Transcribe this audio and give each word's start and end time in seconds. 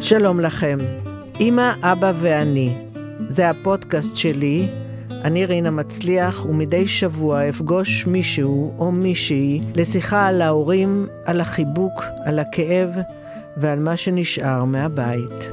שלום 0.00 0.40
לכם, 0.40 0.78
אמא, 1.40 1.72
אבא 1.82 2.12
ואני. 2.20 2.74
זה 3.28 3.50
הפודקאסט 3.50 4.16
שלי, 4.16 4.68
אני 5.10 5.46
רינה 5.46 5.70
מצליח, 5.70 6.46
ומדי 6.46 6.88
שבוע 6.88 7.48
אפגוש 7.48 8.06
מישהו 8.06 8.74
או 8.78 8.92
מישהי 8.92 9.60
לשיחה 9.74 10.26
על 10.26 10.42
ההורים, 10.42 11.06
על 11.24 11.40
החיבוק, 11.40 12.04
על 12.24 12.38
הכאב 12.38 12.90
ועל 13.56 13.78
מה 13.78 13.96
שנשאר 13.96 14.64
מהבית. 14.64 15.44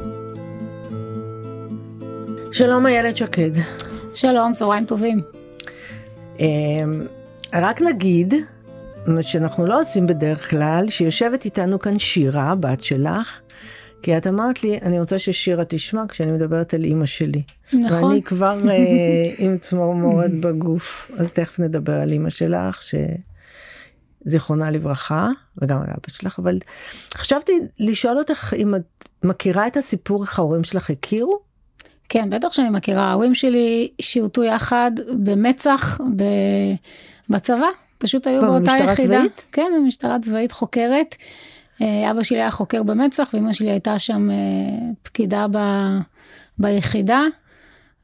שלום 2.52 2.88
איילת 2.88 3.18
שקד. 3.18 3.52
שלום, 4.14 4.54
צהריים 4.54 4.86
טובים. 4.86 5.20
אמ, 6.40 6.46
רק 7.54 7.82
נגיד, 7.82 8.34
מה 9.08 9.24
שאנחנו 9.24 9.66
לא 9.66 9.82
עושים 9.82 10.08
בדרך 10.08 10.50
כלל, 10.50 10.86
שיושבת 10.90 11.46
איתנו 11.46 11.80
כאן 11.80 12.00
שירה, 12.00 12.44
הבת 12.44 12.84
שלך, 12.84 13.40
כי 14.02 14.18
את 14.18 14.28
אמרת 14.28 14.64
לי, 14.64 14.80
אני 14.82 15.00
רוצה 15.00 15.20
ששירה 15.20 15.66
תשמע 15.66 16.04
כשאני 16.08 16.32
מדברת 16.32 16.74
על 16.74 16.84
אימא 16.84 17.06
שלי. 17.06 17.42
נכון. 17.74 18.04
ואני 18.04 18.22
כבר 18.22 18.70
אה, 18.70 18.76
עם 19.46 19.58
צמרמורת 19.58 20.32
בגוף, 20.42 21.12
אז 21.18 21.28
תכף 21.34 21.60
נדבר 21.60 21.94
על 21.94 22.12
אימא 22.12 22.30
שלך, 22.30 22.82
שזיכרונה 24.26 24.72
לברכה, 24.72 25.30
וגם 25.62 25.78
על 25.78 25.88
אבא 25.88 26.10
שלך, 26.10 26.40
אבל 26.40 26.60
חשבתי 27.14 27.52
לשאול 27.80 28.18
אותך 28.18 28.54
אם 28.58 28.76
את 28.76 29.06
מכירה 29.24 29.68
את 29.68 29.78
הסיפור 29.78 30.24
איך 30.24 30.40
ההורים 30.40 30.64
שלך 30.64 30.90
הכירו? 30.90 31.40
כן, 32.10 32.30
בטח 32.30 32.54
שאני 32.54 32.70
מכירה. 32.70 33.04
ההורים 33.04 33.36
שלי 33.36 33.92
שירתו 34.02 34.44
יחד 34.44 34.92
במצח 35.24 36.02
ב... 36.16 36.24
בצבא. 37.30 37.68
פשוט 37.98 38.28
היו 38.28 38.42
באותה 38.42 38.72
במשטרה 38.72 38.94
יחידה. 38.94 39.18
צבאית? 39.18 39.44
כן, 39.52 39.72
במשטרה 39.78 40.18
צבאית 40.22 40.52
חוקרת. 40.52 41.16
אה, 41.82 42.12
אבא 42.12 42.24
שלי 42.24 42.38
היה 42.38 42.52
חוקר 42.52 42.84
במצח, 42.84 43.30
ואמא 43.34 43.54
שלי 43.54 43.70
הייתה 43.70 44.00
שם 44.00 44.32
אה, 44.32 44.36
פקידה 45.04 45.46
ב... 45.52 45.58
ביחידה. 46.60 47.22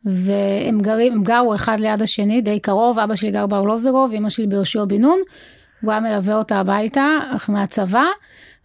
והם 0.05 0.81
גרים, 0.81 1.13
הם 1.13 1.23
גרו 1.23 1.55
אחד 1.55 1.79
ליד 1.79 2.01
השני, 2.01 2.41
די 2.41 2.59
קרוב, 2.59 2.99
אבא 2.99 3.15
שלי 3.15 3.31
גר 3.31 3.47
בארלוזרוב, 3.47 4.11
אמא 4.13 4.29
שלי 4.29 4.47
ביהושע 4.47 4.85
בן 4.85 5.01
נון. 5.01 5.19
הוא 5.81 5.91
היה 5.91 5.99
מלווה 5.99 6.35
אותה 6.35 6.59
הביתה 6.59 7.19
מהצבא, 7.47 8.05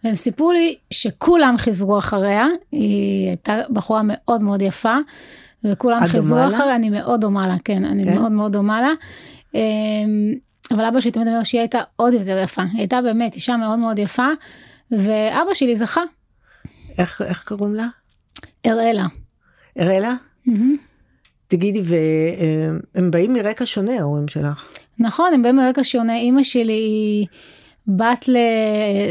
והם 0.03 0.15
סיפרו 0.15 0.51
לי 0.51 0.75
שכולם 0.91 1.55
חיזרו 1.57 1.99
אחריה, 1.99 2.47
היא 2.71 3.27
הייתה 3.27 3.55
בחורה 3.69 4.01
מאוד 4.03 4.41
מאוד 4.41 4.61
יפה, 4.61 4.95
וכולם 5.63 6.07
חיזרו? 6.07 6.47
אחריה, 6.47 6.75
אני 6.75 6.89
מאוד 6.89 7.21
דומה 7.21 7.47
לה, 7.47 7.55
כן, 7.65 7.85
אני 7.85 8.03
כן? 8.03 8.13
מאוד 8.13 8.31
מאוד 8.31 8.51
דומה 8.51 8.81
לה. 8.81 8.91
אבל 10.71 10.85
אבא 10.85 11.01
שלי 11.01 11.11
תמיד 11.11 11.27
אומר 11.27 11.43
שהיא 11.43 11.61
הייתה 11.61 11.79
עוד 11.95 12.13
יותר 12.13 12.37
יפה, 12.37 12.61
היא 12.61 12.79
הייתה 12.79 13.01
באמת 13.01 13.35
אישה 13.35 13.57
מאוד 13.57 13.79
מאוד 13.79 13.99
יפה, 13.99 14.27
ואבא 14.91 15.53
שלי 15.53 15.75
זכה, 15.75 16.01
איך, 16.97 17.21
איך 17.21 17.43
קוראים 17.47 17.75
לה? 17.75 17.87
הראלה. 18.65 19.05
אראלה? 19.79 20.13
מהמם. 20.45 20.77
תגידי, 21.47 21.81
והם 21.83 23.11
באים 23.11 23.33
מרקע 23.33 23.65
שונה 23.65 23.99
ההורים 23.99 24.27
שלך. 24.27 24.67
נכון, 24.99 25.33
הם 25.33 25.43
באים 25.43 25.55
מרקע 25.55 25.81
שונה, 25.83 26.15
אימא 26.15 26.43
שלי 26.43 26.73
היא 26.73 27.27
בת 27.87 28.25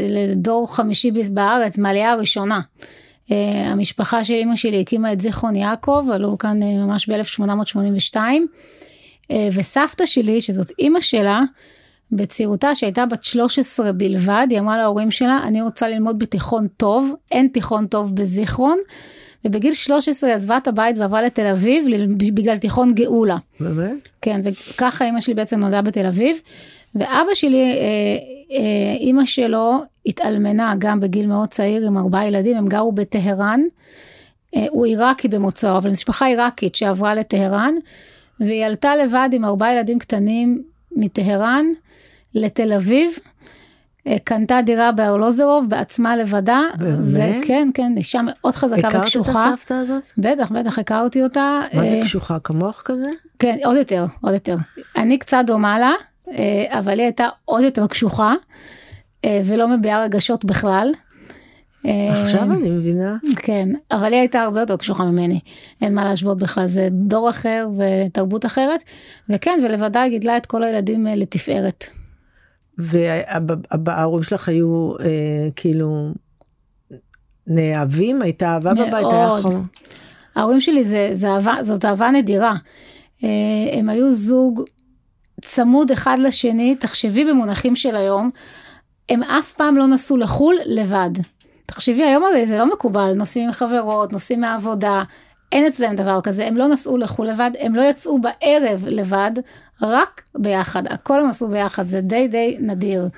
לדור 0.09 0.75
חמישי 0.75 1.11
בארץ, 1.11 1.77
מהעלייה 1.77 2.11
הראשונה. 2.11 2.59
Uh, 3.25 3.31
המשפחה 3.65 4.23
של 4.23 4.33
אימא 4.33 4.55
שלי 4.55 4.81
הקימה 4.81 5.13
את 5.13 5.21
זיכרון 5.21 5.55
יעקב, 5.55 6.07
עלו 6.13 6.37
כאן 6.37 6.61
uh, 6.61 6.65
ממש 6.65 7.09
ב-1882, 7.09 8.15
uh, 8.15 8.19
וסבתא 9.53 10.05
שלי, 10.05 10.41
שזאת 10.41 10.71
אימא 10.79 11.01
שלה, 11.01 11.41
בצעירותה 12.11 12.75
שהייתה 12.75 13.05
בת 13.05 13.23
13 13.23 13.91
בלבד, 13.91 14.47
היא 14.49 14.59
אמרה 14.59 14.77
להורים 14.77 15.11
שלה, 15.11 15.39
אני 15.43 15.61
רוצה 15.61 15.87
ללמוד 15.87 16.19
בתיכון 16.19 16.67
טוב, 16.77 17.13
אין 17.31 17.47
תיכון 17.47 17.87
טוב 17.87 18.15
בזיכרון, 18.15 18.77
ובגיל 19.45 19.73
13 19.73 20.29
היא 20.29 20.35
עזבה 20.37 20.57
את 20.57 20.67
הבית 20.67 20.97
ועברה 20.97 21.21
לתל 21.21 21.45
אביב 21.45 21.85
בגלל 22.33 22.57
תיכון 22.57 22.93
גאולה. 22.93 23.37
באמת? 23.59 24.09
כן, 24.21 24.41
וככה 24.43 25.05
אימא 25.05 25.21
שלי 25.21 25.33
בעצם 25.33 25.59
נולדה 25.59 25.81
בתל 25.81 26.05
אביב. 26.05 26.37
ואבא 26.95 27.33
שלי, 27.33 27.61
אה, 27.61 27.77
אה, 28.51 28.95
אימא 28.99 29.25
שלו 29.25 29.79
התאלמנה 30.05 30.73
גם 30.79 30.99
בגיל 30.99 31.27
מאוד 31.27 31.49
צעיר 31.49 31.87
עם 31.87 31.97
ארבעה 31.97 32.27
ילדים, 32.27 32.57
הם 32.57 32.67
גרו 32.67 32.91
בטהרן. 32.91 33.61
אה, 34.55 34.65
הוא 34.69 34.85
עיראקי 34.85 35.27
במוצאו, 35.27 35.77
אבל 35.77 35.89
משפחה 35.89 36.25
עיראקית 36.25 36.75
שעברה 36.75 37.15
לטהרן, 37.15 37.73
והיא 38.39 38.65
עלתה 38.65 38.95
לבד 38.95 39.29
עם 39.31 39.45
ארבעה 39.45 39.73
ילדים 39.73 39.99
קטנים 39.99 40.63
מטהרן 40.91 41.65
לתל 42.35 42.73
אביב. 42.73 43.11
אה, 44.07 44.17
קנתה 44.23 44.59
דירה 44.65 44.91
בארלוזרוב 44.91 45.69
בעצמה 45.69 46.15
לבדה. 46.15 46.61
באמת? 46.77 47.43
וכן, 47.43 47.69
כן, 47.73 47.93
אישה 47.97 48.21
מאוד 48.23 48.55
חזקה 48.55 48.87
הכרת 48.87 48.95
את 48.95 49.01
וקשוחה. 49.01 49.53
הסבתא 49.53 49.73
הזאת? 49.73 50.03
בטח, 50.17 50.51
בטח, 50.51 50.79
הכרתי 50.79 51.23
אותה. 51.23 51.59
מה 51.73 51.81
זה 51.81 51.87
אה, 51.87 52.01
קשוחה 52.03 52.39
כמוך 52.39 52.81
כזה? 52.85 53.09
כן, 53.39 53.57
עוד 53.65 53.77
יותר, 53.77 54.05
עוד 54.21 54.33
יותר. 54.33 54.55
אני 54.95 55.17
קצת 55.17 55.43
דומה 55.47 55.79
לה, 55.79 55.91
אה, 56.31 56.79
אבל 56.79 56.91
היא 56.91 57.01
הייתה 57.01 57.27
עוד 57.45 57.63
יותר 57.63 57.87
קשוחה, 57.87 58.33
ולא 59.45 59.67
מביעה 59.67 60.03
רגשות 60.03 60.45
בכלל. 60.45 60.91
אה, 61.85 62.23
עכשיו 62.23 62.43
אני 62.43 62.69
מבינה. 62.69 63.17
כן, 63.35 63.69
אבל 63.91 64.13
היא 64.13 64.19
הייתה 64.19 64.41
הרבה 64.41 64.59
יותר 64.59 64.77
קשוחה 64.77 65.05
ממני, 65.05 65.39
אין 65.81 65.95
מה 65.95 66.05
להשוות 66.05 66.37
בכלל, 66.37 66.67
זה 66.67 66.87
דור 66.91 67.29
אחר 67.29 67.67
ותרבות 67.77 68.45
אחרת, 68.45 68.83
וכן, 69.29 69.59
ולוודאי 69.65 70.09
גידלה 70.09 70.37
את 70.37 70.45
כל 70.45 70.63
הילדים 70.63 71.07
אה, 71.07 71.15
לתפארת. 71.15 71.85
וההורים 72.77 74.23
שלך 74.23 74.49
היו 74.49 74.93
אה, 74.99 75.05
כאילו 75.55 76.13
נאהבים? 77.47 78.21
הייתה 78.21 78.47
אהבה 78.53 78.73
בבית? 78.73 78.93
היה 78.93 79.27
מאוד. 79.27 79.45
ההורים 80.35 80.61
שלי 80.61 80.83
זה, 80.83 81.09
זה 81.13 81.29
אהבה, 81.29 81.55
זאת 81.63 81.85
אהבה 81.85 82.11
נדירה. 82.11 82.55
אה, 83.23 83.29
הם 83.73 83.89
היו 83.89 84.11
זוג 84.11 84.61
צמוד 85.41 85.91
אחד 85.91 86.17
לשני, 86.19 86.75
תחשבי 86.75 87.25
במונחים 87.25 87.75
של 87.75 87.95
היום, 87.95 88.29
הם 89.09 89.23
אף 89.23 89.53
פעם 89.53 89.77
לא 89.77 89.87
נסעו 89.87 90.17
לחו"ל 90.17 90.55
לבד. 90.65 91.09
תחשבי, 91.69 92.03
היום 92.03 92.23
הרי 92.23 92.47
זה 92.47 92.57
לא 92.57 92.73
מקובל, 92.73 93.13
נוסעים 93.13 93.45
עם 93.45 93.51
חברות, 93.51 94.13
נוסעים 94.13 94.41
מהעבודה, 94.41 95.03
אין 95.51 95.65
אצלם 95.67 95.95
דבר 95.95 96.19
כזה, 96.23 96.47
הם 96.47 96.57
לא 96.57 96.67
נסעו 96.67 96.97
לחו"ל 96.97 97.27
לבד, 97.29 97.51
הם 97.59 97.75
לא 97.75 97.81
יצאו 97.89 98.19
בערב 98.21 98.83
לבד, 98.87 99.31
רק 99.81 100.21
ביחד, 100.35 100.83
הכל 100.87 101.21
הם 101.21 101.27
עשו 101.29 101.47
ביחד, 101.47 101.87
זה 101.87 102.01
די 102.01 102.27
די 102.27 102.57
נדיר. 102.59 103.09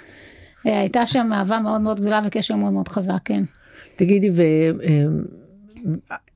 אה, 0.68 0.80
הייתה 0.80 1.06
שם 1.06 1.34
אהבה 1.34 1.60
מאוד 1.60 1.82
מאוד 1.82 2.00
גדולה 2.00 2.22
וקשר 2.26 2.56
מאוד 2.56 2.74
מאוד 2.74 2.88
חזק, 2.88 3.14
כן. 3.26 3.44
תגידי, 3.96 4.32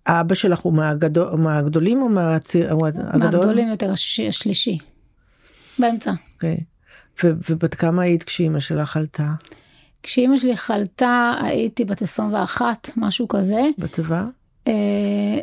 ואבא 0.08 0.36
שלך 0.36 0.60
הוא 0.60 0.74
מהגדול- 0.74 1.36
מהגדולים 1.38 2.02
או 2.02 2.10
מהצי- 2.10 2.70
הוא 2.72 2.88
הגדול? 2.88 3.06
מהגדולים 3.20 3.70
יותר, 3.70 3.92
הש- 3.92 4.20
השלישי. 4.20 4.78
באמצע. 5.80 6.12
אוקיי. 6.36 6.58
ו- 7.24 7.32
ובת 7.50 7.76
כמה 7.76 8.02
היית 8.02 8.24
כשאימא 8.24 8.60
שלך 8.60 8.98
עלתה? 8.98 9.28
כשאימא 10.06 10.38
שלי 10.38 10.58
חלתה 10.58 11.34
הייתי 11.42 11.86
בת 11.86 12.02
21, 12.02 12.90
משהו 12.98 13.28
כזה. 13.28 13.62
בצבא? 13.78 14.26
אה, 14.68 14.74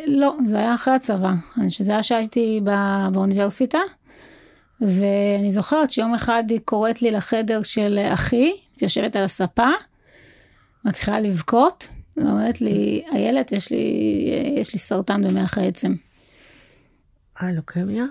לא, 0.07 0.37
זה 0.47 0.59
היה 0.59 0.75
אחרי 0.75 0.95
הצבא, 0.95 1.33
שזה 1.69 1.93
היה 1.93 2.03
שהייתי 2.03 2.61
בא, 2.65 3.09
באוניברסיטה, 3.13 3.79
ואני 4.81 5.53
זוכרת 5.53 5.91
שיום 5.91 6.15
אחד 6.15 6.45
היא 6.49 6.61
קוראת 6.65 7.03
לי 7.03 7.11
לחדר 7.11 7.63
של 7.63 7.99
אחי, 8.15 8.53
יושבת 8.83 9.17
על 9.17 9.25
הספה, 9.25 9.69
מתחילה 10.85 11.21
לבכות, 11.21 11.89
ואומרת 12.17 12.61
לי, 12.61 13.03
איילת, 13.13 13.53
יש 13.53 13.71
לי, 13.71 13.85
יש 14.57 14.73
לי 14.73 14.79
סרטן 14.79 15.25
במח 15.25 15.59
העצם. 15.59 15.95
אה, 17.43 17.53
לוקמיה? 17.53 18.05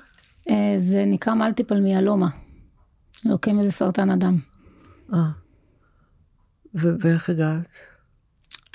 אה, 0.49 0.75
זה 0.77 1.03
נקרא 1.07 1.33
מלטיפל 1.33 1.79
מיאלומה. 1.79 2.27
לוקם 3.25 3.59
איזה 3.59 3.71
סרטן 3.71 4.09
אדם. 4.09 4.37
אה. 5.13 5.40
ואיך 6.75 7.29
הגעת? 7.29 7.77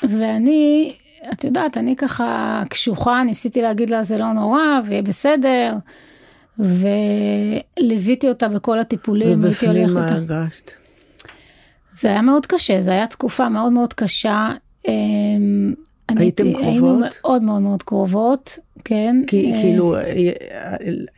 ואני, 0.03 0.95
את 1.33 1.45
יודעת, 1.45 1.77
אני 1.77 1.97
ככה 1.97 2.63
קשוחה, 2.71 3.23
ניסיתי 3.23 3.63
להגיד 3.63 3.91
לה 3.91 4.03
זה 4.03 4.19
לא 4.19 4.33
נורא, 4.33 4.61
ויהיה 4.87 5.03
בסדר, 5.03 5.75
וליוויתי 6.59 8.29
אותה 8.29 8.49
בכל 8.49 8.79
הטיפולים, 8.79 9.45
הייתי 9.45 9.67
ובפנים 9.67 9.89
הולכת 9.89 9.95
מה 9.95 10.21
איתה. 10.21 10.35
הרגשת? 10.35 10.71
זה 11.93 12.09
היה 12.09 12.23
מאוד 12.23 12.47
קשה, 12.47 12.83
זו 12.83 12.91
הייתה 12.91 13.07
תקופה 13.07 13.49
מאוד 13.49 13.73
מאוד 13.73 13.93
קשה. 13.93 14.51
אני 16.09 16.21
הייתם 16.25 16.45
הייתי- 16.45 16.65
היינו 16.65 16.81
קרובות? 16.87 17.13
מאוד 17.25 17.43
מאוד 17.43 17.63
מאוד 17.63 17.83
קרובות, 17.83 18.59
כן. 18.85 19.17
כי 19.27 19.53
אה, 19.53 19.61
כאילו, 19.61 19.97
אה, 19.97 20.03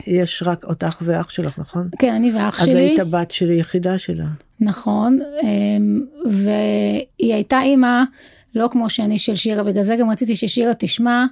יש 0.07 0.43
רק 0.47 0.65
אותך 0.65 0.97
ואח 1.03 1.31
שלך, 1.31 1.59
נכון? 1.59 1.89
כן, 1.99 2.15
אני 2.15 2.33
ואח 2.33 2.61
אז 2.61 2.67
שלי. 2.67 2.81
היית 2.81 2.99
הבת 3.01 3.31
של 3.31 3.51
יחידה 3.51 3.99
שלה. 3.99 4.25
נכון, 4.61 5.19
אמ, 5.43 6.01
והיא 6.31 7.35
הייתה 7.35 7.61
אימא, 7.63 8.03
לא 8.55 8.69
כמו 8.73 8.91
שאני 8.91 9.19
של 9.19 9.37
שירה, 9.37 9.63
בגלל 9.63 9.85
זה 9.85 9.97
גם 9.97 10.11
רציתי 10.11 10.37
ששירה 10.37 10.73
תשמע, 10.79 11.25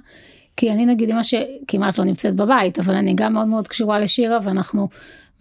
כי 0.57 0.71
אני 0.71 0.85
נגיד 0.85 1.09
אימא 1.09 1.23
שכמעט 1.23 1.97
לא 1.99 2.05
נמצאת 2.05 2.35
בבית, 2.35 2.79
אבל 2.79 2.95
אני 2.95 3.13
גם 3.15 3.33
מאוד 3.33 3.47
מאוד 3.47 3.67
קשורה 3.67 3.99
לשירה, 3.99 4.37
ואנחנו 4.43 4.87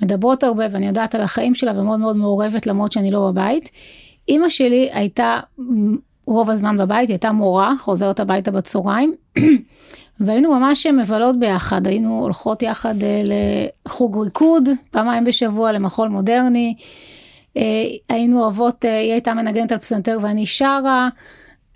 מדברות 0.02 0.42
הרבה, 0.42 0.64
ואני 0.72 0.86
יודעת 0.86 1.14
על 1.14 1.20
החיים 1.20 1.54
שלה, 1.54 1.80
ומאוד 1.80 2.00
מאוד 2.00 2.16
מעורבת 2.16 2.66
למרות 2.66 2.92
שאני 2.92 3.10
לא 3.10 3.30
בבית. 3.30 3.70
אימא 4.28 4.48
שלי 4.48 4.88
הייתה 4.92 5.38
רוב 6.26 6.50
הזמן 6.50 6.78
בבית, 6.78 7.08
היא 7.08 7.14
הייתה 7.14 7.32
מורה, 7.32 7.74
חוזרת 7.80 8.20
הביתה 8.20 8.50
בצהריים, 8.50 9.14
והיינו 10.20 10.58
ממש 10.58 10.86
מבלות 10.86 11.38
ביחד, 11.38 11.86
היינו 11.86 12.20
הולכות 12.22 12.62
יחד 12.62 13.02
אה, 13.02 13.22
לחוג 13.86 14.24
ריקוד, 14.24 14.68
פעמיים 14.90 15.24
בשבוע 15.24 15.72
למחול 15.72 16.08
מודרני, 16.08 16.74
אה, 17.56 17.62
היינו 18.08 18.42
אוהבות, 18.42 18.84
אה, 18.84 19.00
היא 19.00 19.12
הייתה 19.12 19.34
מנגנת 19.34 19.72
על 19.72 19.78
פסנתר 19.78 20.18
ואני 20.22 20.46
שרה, 20.46 21.08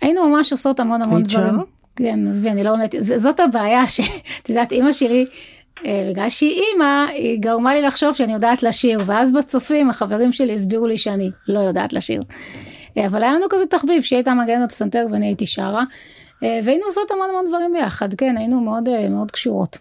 היינו 0.01 0.29
ממש 0.29 0.51
עושות 0.51 0.79
המון 0.79 1.01
המון 1.01 1.23
דברים. 1.23 1.53
שרה? 1.53 1.63
כן, 1.95 2.27
עזבי, 2.27 2.49
אני 2.49 2.63
לא 2.63 2.75
באמת, 2.75 2.95
זאת 3.01 3.39
הבעיה 3.39 3.87
שאת 3.87 4.49
יודעת, 4.49 4.71
אימא 4.71 4.93
שלי, 4.93 5.25
בגלל 5.87 6.29
שהיא 6.29 6.61
אימא, 6.61 7.05
היא 7.13 7.39
גרמה 7.39 7.73
לי 7.73 7.81
לחשוב 7.81 8.13
שאני 8.13 8.33
יודעת 8.33 8.63
לשיר, 8.63 9.01
ואז 9.05 9.33
בצופים 9.33 9.89
החברים 9.89 10.31
שלי 10.31 10.53
הסבירו 10.53 10.87
לי 10.87 10.97
שאני 10.97 11.29
לא 11.47 11.59
יודעת 11.59 11.93
לשיר. 11.93 12.23
אבל 12.97 13.23
היה 13.23 13.33
לנו 13.33 13.45
כזה 13.49 13.65
תחביב 13.65 14.03
שהיא 14.03 14.17
הייתה 14.17 14.33
מגנת 14.33 14.63
בפסנתר 14.63 15.05
ואני 15.11 15.25
הייתי 15.25 15.45
שרה. 15.45 15.83
אה, 16.43 16.59
והיינו 16.65 16.83
עושות 16.85 17.11
המון 17.11 17.29
המון 17.29 17.45
דברים 17.47 17.73
ביחד, 17.73 18.13
כן, 18.13 18.37
היינו 18.37 18.61
מאוד 18.61 18.87
אה, 18.87 19.09
מאוד 19.09 19.31
קשורות. 19.31 19.77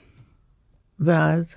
ואז? 1.01 1.55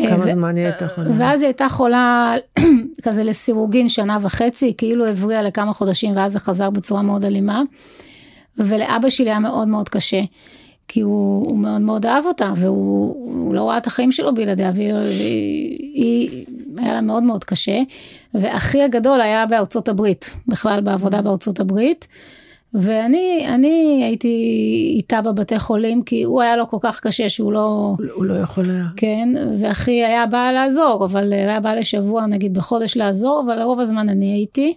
אה, 0.00 0.08
כמה 0.08 0.32
זמן 0.32 0.56
היא 0.56 0.64
הייתה 0.64 0.88
חולה? 0.88 1.10
ואז 1.18 1.40
היא 1.40 1.46
הייתה 1.46 1.68
חולה 1.68 2.34
כזה 3.04 3.24
לסירוגין 3.24 3.88
שנה 3.88 4.18
וחצי, 4.22 4.74
כאילו 4.78 5.06
הבריאה 5.06 5.42
לכמה 5.42 5.72
חודשים 5.72 6.16
ואז 6.16 6.32
זה 6.32 6.38
חזר 6.38 6.70
בצורה 6.70 7.02
מאוד 7.02 7.24
אלימה. 7.24 7.62
ולאבא 8.58 9.10
שלי 9.10 9.30
היה 9.30 9.38
מאוד 9.38 9.68
מאוד 9.68 9.88
קשה, 9.88 10.20
כי 10.88 11.00
הוא, 11.00 11.46
הוא 11.46 11.58
מאוד 11.58 11.80
מאוד 11.80 12.06
אהב 12.06 12.26
אותה, 12.26 12.52
והוא 12.56 13.54
לא 13.54 13.68
ראה 13.68 13.78
את 13.78 13.86
החיים 13.86 14.12
שלו 14.12 14.34
בלעדיה, 14.34 14.72
והיא, 14.74 16.46
היה 16.78 16.94
לה 16.94 17.00
מאוד 17.00 17.22
מאוד 17.22 17.44
קשה. 17.44 17.82
ואחי 18.34 18.82
הגדול 18.82 19.20
היה 19.20 19.46
בארצות 19.46 19.88
הברית, 19.88 20.34
בכלל 20.46 20.80
בעבודה 20.80 21.22
בארצות 21.22 21.60
הברית. 21.60 22.08
ואני 22.74 23.46
אני 23.48 24.00
הייתי 24.04 24.28
איתה 24.96 25.22
בבתי 25.22 25.58
חולים 25.58 26.02
כי 26.02 26.22
הוא 26.22 26.42
היה 26.42 26.56
לו 26.56 26.68
כל 26.68 26.76
כך 26.80 27.00
קשה 27.00 27.28
שהוא 27.28 27.52
לא 27.52 27.96
הוא 28.14 28.24
לא 28.24 28.34
יכול 28.34 28.70
היה 28.70 28.84
כן 28.96 29.28
ואחי 29.60 30.04
היה 30.04 30.26
בא 30.26 30.50
לעזור 30.50 31.04
אבל 31.04 31.32
היה 31.32 31.60
בא 31.60 31.74
לשבוע 31.74 32.26
נגיד 32.26 32.54
בחודש 32.54 32.96
לעזור 32.96 33.42
אבל 33.46 33.58
לרוב 33.58 33.80
הזמן 33.80 34.08
אני 34.08 34.32
הייתי. 34.32 34.74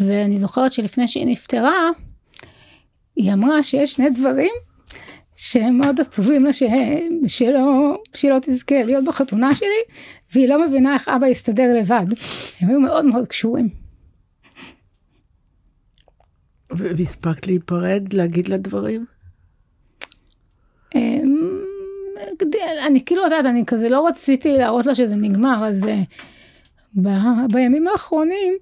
ואני 0.00 0.38
זוכרת 0.38 0.72
שלפני 0.72 1.08
שהיא 1.08 1.26
נפטרה 1.26 1.90
היא 3.16 3.32
אמרה 3.32 3.62
שיש 3.62 3.92
שני 3.92 4.10
דברים 4.10 4.52
שהם 5.36 5.78
מאוד 5.78 6.00
עצובים 6.00 6.44
לה 6.44 6.52
ש... 6.52 6.62
שלא, 7.26 7.96
שהיא 8.14 8.30
לא 8.30 8.38
תזכה 8.42 8.82
להיות 8.82 9.04
בחתונה 9.04 9.54
שלי 9.54 9.82
והיא 10.32 10.48
לא 10.48 10.68
מבינה 10.68 10.94
איך 10.94 11.08
אבא 11.08 11.26
יסתדר 11.26 11.74
לבד. 11.78 12.06
הם 12.60 12.68
היו 12.68 12.80
מאוד 12.80 13.04
מאוד 13.04 13.26
קשורים. 13.26 13.68
והספקת 16.70 17.46
להיפרד, 17.46 18.12
להגיד 18.12 18.48
לה 18.48 18.56
דברים? 18.56 19.06
אמ, 20.94 21.60
אני 22.86 23.04
כאילו 23.04 23.22
יודעת, 23.22 23.44
אני 23.46 23.66
כזה 23.66 23.88
לא 23.88 24.06
רציתי 24.06 24.58
להראות 24.58 24.86
לה 24.86 24.94
שזה 24.94 25.16
נגמר, 25.16 25.64
אז 25.66 25.86
אה, 25.86 26.02
ב, 27.02 27.08
בימים 27.52 27.88
האחרונים 27.88 28.54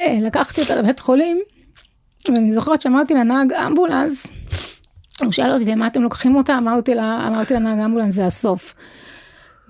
אה, 0.00 0.18
לקחתי 0.22 0.60
אותה 0.60 0.76
לבית 0.76 1.00
חולים, 1.00 1.42
ואני 2.28 2.52
זוכרת 2.52 2.80
שאמרתי 2.80 3.14
לנהג 3.14 3.52
אמבולנס, 3.52 4.26
הוא 5.20 5.32
שאל 5.32 5.52
אותי, 5.52 5.74
מה 5.74 5.86
אתם 5.86 6.02
לוקחים 6.02 6.36
אותה? 6.36 6.58
אמרתי, 6.58 6.94
לה, 6.94 7.26
אמרתי 7.26 7.54
לנהג 7.54 7.78
אמבולנס, 7.78 8.14
זה 8.14 8.26
הסוף. 8.26 8.74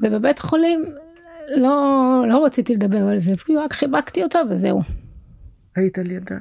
ובבית 0.02 0.38
חולים 0.38 0.84
לא, 1.56 2.24
לא 2.28 2.44
רציתי 2.44 2.74
לדבר 2.74 2.98
על 3.08 3.18
זה, 3.18 3.34
רק 3.64 3.72
חיבקתי 3.72 4.22
אותה 4.22 4.38
וזהו. 4.50 4.82
היית 5.76 5.98
על 5.98 6.10
ידה? 6.10 6.36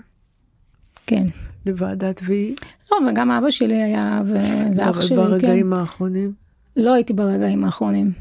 כן. 1.07 1.25
לוועדת 1.65 2.21
והיא? 2.23 2.55
לא, 2.91 2.97
וגם 3.09 3.31
אבא 3.31 3.51
שלי 3.51 3.83
היה, 3.83 4.21
ו... 4.27 4.37
ואח 4.77 5.01
שלי, 5.01 5.09
כן. 5.09 5.15
ברגעים 5.15 5.73
האחרונים? 5.73 6.33
לא 6.75 6.93
הייתי 6.93 7.13
ברגעים 7.13 7.63
האחרונים. 7.63 8.11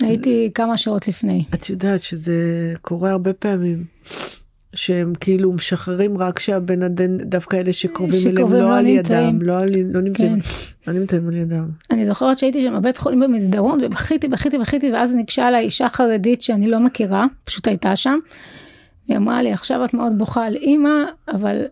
הייתי 0.00 0.50
כמה 0.54 0.76
שעות 0.76 1.08
לפני. 1.08 1.44
את 1.54 1.70
יודעת 1.70 2.02
שזה 2.02 2.34
קורה 2.82 3.10
הרבה 3.10 3.32
פעמים. 3.32 3.84
שהם 4.74 5.12
כאילו 5.20 5.52
משחררים 5.52 6.18
רק 6.18 6.38
שהבן 6.38 6.82
אדם, 6.82 7.16
דווקא 7.16 7.56
אלה 7.56 7.72
שקרובים 7.72 8.20
אליהם, 8.26 8.52
לא, 8.52 8.60
לא 8.60 8.76
על 8.76 8.86
ידם, 8.86 9.38
לא, 9.42 9.58
על, 9.58 9.68
לא 9.92 10.00
נמצאים, 10.00 10.40
כן. 10.40 10.92
לא 10.92 10.98
נמצאים 10.98 11.28
על 11.28 11.36
ידם. 11.36 11.68
אני 11.90 12.06
זוכרת 12.06 12.38
שהייתי 12.38 12.62
שם 12.62 12.76
בבית 12.76 12.96
חולים 12.96 13.20
במסדרון 13.20 13.80
ובכיתי, 13.84 14.28
בכיתי, 14.28 14.58
בכיתי, 14.58 14.92
ואז 14.92 15.14
ניגשה 15.14 15.48
אליי 15.48 15.64
אישה 15.64 15.88
חרדית 15.88 16.42
שאני 16.42 16.68
לא 16.68 16.80
מכירה, 16.80 17.26
פשוט 17.44 17.68
הייתה 17.68 17.96
שם. 17.96 18.18
היא 19.08 19.16
אמרה 19.16 19.42
לי, 19.42 19.52
עכשיו 19.52 19.84
את 19.84 19.94
מאוד 19.94 20.18
בוכה 20.18 20.46
על 20.46 20.56
אימא, 20.56 21.04
אבל 21.28 21.64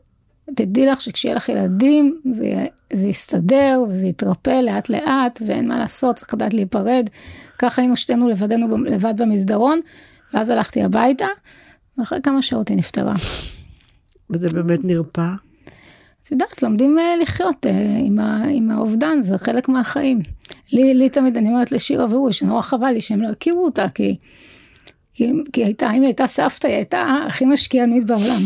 תדעי 0.55 0.87
לך 0.87 1.01
שכשיהיה 1.01 1.35
לך 1.35 1.49
ילדים, 1.49 2.21
וזה 2.37 3.09
יסתדר, 3.09 3.85
וזה 3.89 4.07
יתרפא 4.07 4.61
לאט 4.61 4.89
לאט, 4.89 5.43
ואין 5.47 5.69
מה 5.69 5.79
לעשות, 5.79 6.17
צריך 6.17 6.35
לדעת 6.35 6.55
להיפרד. 6.55 7.11
ככה 7.59 7.83
היינו 7.83 7.97
שתינו 7.97 8.29
לבדנו 8.29 8.85
לבד 8.85 9.15
במסדרון, 9.17 9.81
ואז 10.35 10.51
הלכתי 10.51 10.83
הביתה. 10.83 11.27
ואחרי 12.01 12.19
כמה 12.23 12.43
שעות 12.43 12.69
היא 12.69 12.77
נפטרה. 12.77 13.15
וזה 14.31 14.51
באמת 14.51 14.85
נרפא? 14.85 15.31
את 16.23 16.33
יודעת, 16.33 16.63
לומדים 16.63 16.99
אה, 16.99 17.17
לחיות 17.23 17.67
אה, 17.67 17.97
עם, 18.07 18.19
ה, 18.19 18.45
עם 18.51 18.71
האובדן, 18.71 19.23
זה 19.23 19.39
חלק 19.39 19.69
מהחיים. 19.69 20.21
לי, 20.73 20.95
לי 20.95 21.09
תמיד, 21.09 21.37
אני 21.37 21.49
אומרת 21.49 21.73
לשירה 21.73 22.07
והוא, 22.07 22.33
שנורא 22.33 22.63
חבל 22.63 22.91
לי 22.91 23.01
שהם 23.01 23.23
לא 23.23 23.29
הכירו 23.29 23.65
אותה, 23.65 23.89
כי, 23.89 24.17
כי, 25.15 25.33
כי 25.53 25.65
הייתה, 25.65 25.91
אם 25.91 25.95
היא 25.95 26.03
הייתה 26.03 26.27
סבתא, 26.27 26.67
היא 26.67 26.77
הייתה 26.77 27.17
הכי 27.27 27.47
משקיענית 27.47 28.07
בעולם. 28.07 28.43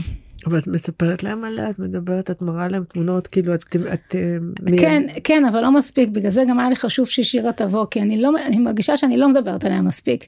אבל 0.46 0.58
את 0.58 0.66
מספרת 0.66 1.22
להם 1.22 1.44
עליה, 1.44 1.70
את 1.70 1.78
מדברת, 1.78 2.30
את 2.30 2.42
מראה 2.42 2.68
להם 2.68 2.84
תמונות, 2.84 3.26
כאילו 3.26 3.54
את... 3.54 3.62
את 3.92 4.14
אה, 4.14 4.36
כן, 4.78 5.02
מי... 5.02 5.20
כן, 5.24 5.44
אבל 5.44 5.62
לא 5.62 5.72
מספיק, 5.72 6.08
בגלל 6.08 6.30
זה 6.30 6.44
גם 6.48 6.58
היה 6.58 6.68
לי 6.68 6.76
חשוב 6.76 7.08
ששירה 7.08 7.52
תבוא, 7.52 7.86
כי 7.90 8.02
אני 8.02 8.22
לא, 8.22 8.30
אני 8.46 8.58
מרגישה 8.58 8.96
שאני 8.96 9.16
לא 9.16 9.28
מדברת 9.28 9.64
עליה 9.64 9.82
מספיק. 9.82 10.26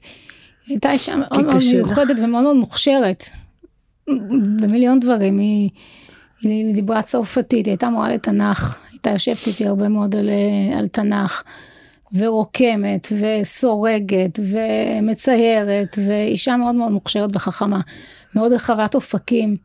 הייתה 0.67 0.91
אישה 0.91 1.15
מאוד 1.15 1.45
מאוד 1.45 1.63
מיוחדת 1.73 2.19
ומאוד 2.19 2.43
מאוד 2.43 2.55
מוכשרת 2.55 3.23
במיליון 4.61 4.99
דברים. 4.99 5.37
היא, 5.39 5.69
היא 6.41 6.75
דיברה 6.75 7.01
צרפתית, 7.01 7.65
היא 7.65 7.71
הייתה 7.71 7.89
מורה 7.89 8.09
לתנ"ך, 8.09 8.77
הייתה 8.91 9.09
יושבת 9.09 9.47
איתי 9.47 9.67
הרבה 9.67 9.89
מאוד 9.89 10.15
על, 10.15 10.29
על 10.77 10.87
תנ"ך, 10.87 11.43
ורוקמת, 12.13 13.07
וסורגת, 13.19 14.39
ומציירת, 14.51 15.99
ואישה 16.07 16.57
מאוד 16.57 16.75
מאוד 16.75 16.91
מוכשרת 16.91 17.35
וחכמה, 17.35 17.81
מאוד 18.35 18.53
רחבת 18.53 18.95
אופקים. 18.95 19.57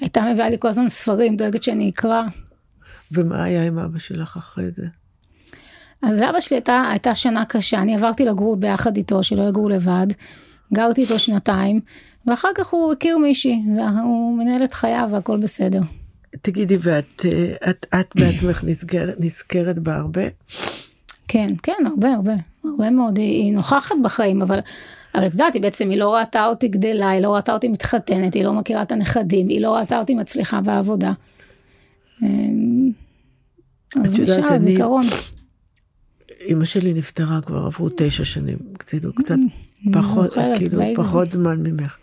הייתה 0.00 0.32
מביאה 0.32 0.50
לי 0.50 0.56
כל 0.58 0.68
הזמן 0.68 0.88
ספרים, 0.88 1.36
דואגת 1.36 1.62
שאני 1.62 1.90
אקרא. 1.90 2.22
ומה 3.12 3.44
היה 3.44 3.64
עם 3.64 3.78
אבא 3.78 3.98
שלך 3.98 4.36
אחרי 4.36 4.70
זה? 4.70 4.82
אז 6.02 6.20
לאבא 6.20 6.40
שלי 6.40 6.56
הייתה, 6.56 6.88
הייתה 6.90 7.14
שנה 7.14 7.44
קשה, 7.44 7.82
אני 7.82 7.94
עברתי 7.94 8.24
לגור 8.24 8.56
ביחד 8.56 8.96
איתו, 8.96 9.22
שלא 9.22 9.42
יגור 9.48 9.70
לבד, 9.70 10.06
גרתי 10.74 11.00
איתו 11.00 11.18
שנתיים, 11.18 11.80
ואחר 12.26 12.48
כך 12.54 12.66
הוא 12.66 12.92
הכיר 12.92 13.18
מישהי, 13.18 13.62
והוא 13.76 14.38
מנהל 14.38 14.64
את 14.64 14.74
חייו 14.74 15.08
והכל 15.12 15.36
בסדר. 15.36 15.80
תגידי, 16.42 16.76
ואת 16.80 17.24
אה, 17.24 17.70
את, 17.70 17.86
את 17.94 18.06
בעצמך 18.14 18.64
נזכר, 18.64 19.10
נזכרת 19.18 19.78
בה 19.78 19.96
הרבה? 19.96 20.22
כן, 21.28 21.54
כן, 21.62 21.86
הרבה, 21.86 22.12
הרבה, 22.12 22.32
הרבה 22.64 22.90
מאוד, 22.90 23.18
היא, 23.18 23.42
היא 23.42 23.54
נוכחת 23.54 23.94
בחיים, 24.02 24.42
אבל, 24.42 24.58
אבל 25.14 25.26
את 25.26 25.32
יודעת, 25.32 25.54
היא 25.54 25.62
בעצם, 25.62 25.90
היא 25.90 25.98
לא 25.98 26.14
ראתה 26.14 26.46
אותי 26.46 26.68
גדלה, 26.68 27.10
היא 27.10 27.20
לא 27.20 27.34
ראתה 27.34 27.52
אותי 27.52 27.68
מתחתנת, 27.68 28.34
היא 28.34 28.44
לא 28.44 28.52
מכירה 28.52 28.82
את 28.82 28.92
הנכדים, 28.92 29.48
היא 29.48 29.60
לא 29.60 29.76
ראתה 29.76 29.98
אותי 29.98 30.14
מצליחה 30.14 30.60
בעבודה. 30.60 31.12
אמ, 32.22 32.90
אז 34.04 34.20
נשאר 34.20 34.58
זיכרון. 34.58 35.06
אימא 36.46 36.64
שלי 36.64 36.94
נפטרה 36.94 37.40
כבר 37.46 37.66
עברו 37.66 37.88
תשע 37.96 38.24
שנים, 38.24 38.58
כאילו 38.78 39.14
קצת 39.14 39.34
פחות, 39.92 40.32
כאילו 40.56 40.82
פחות 40.96 41.30
זמן 41.30 41.62
ממך. 41.62 41.96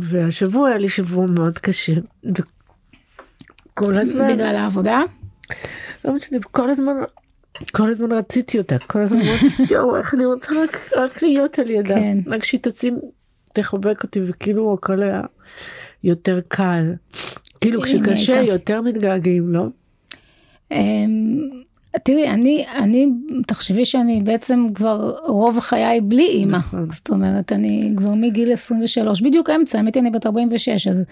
והשבוע 0.00 0.68
היה 0.68 0.78
לי 0.78 0.88
שבוע 0.88 1.26
מאוד 1.26 1.58
קשה. 1.58 1.92
כל 3.74 3.96
הזמן... 3.96 4.32
בגלל 4.32 4.56
העבודה? 4.56 5.02
לא 6.04 6.14
משנה, 6.14 6.38
כל 6.50 6.70
הזמן, 6.70 6.92
כל 7.72 7.90
הזמן 7.90 8.12
רציתי 8.12 8.58
אותה, 8.58 8.78
כל 8.78 9.02
הזמן 9.02 9.18
אמרתי, 9.18 9.46
יואו, 9.74 9.96
איך 9.96 10.14
אני 10.14 10.24
רוצה 10.24 10.52
רק, 10.62 10.90
רק 10.96 11.22
להיות 11.22 11.58
על 11.58 11.70
ידה. 11.70 11.94
כן. 11.94 12.18
רק 12.26 12.44
שהיא 12.44 12.60
תשים, 12.62 12.98
תחבק 13.52 14.02
אותי, 14.02 14.20
וכאילו 14.26 14.74
הכל 14.74 15.02
היה 15.02 15.20
יותר 16.04 16.40
קל. 16.48 16.92
כאילו 17.60 17.80
כשקשה 17.80 18.42
יותר 18.42 18.80
מתגעגעים, 18.80 19.52
לא? 19.52 19.66
תראי, 22.02 22.28
אני, 22.30 22.64
אני, 22.76 23.08
תחשבי 23.46 23.84
שאני 23.84 24.22
בעצם 24.24 24.66
כבר 24.74 25.14
רוב 25.26 25.60
חיי 25.60 26.00
בלי 26.00 26.26
אימא. 26.26 26.56
נכון. 26.56 26.92
זאת 26.92 27.10
אומרת, 27.10 27.52
אני 27.52 27.92
כבר 27.96 28.14
מגיל 28.14 28.52
23, 28.52 29.22
בדיוק 29.22 29.50
אמצע, 29.50 29.78
האמת 29.78 29.96
אני 29.96 30.10
בת 30.10 30.26
46, 30.26 30.86
אז 30.86 31.06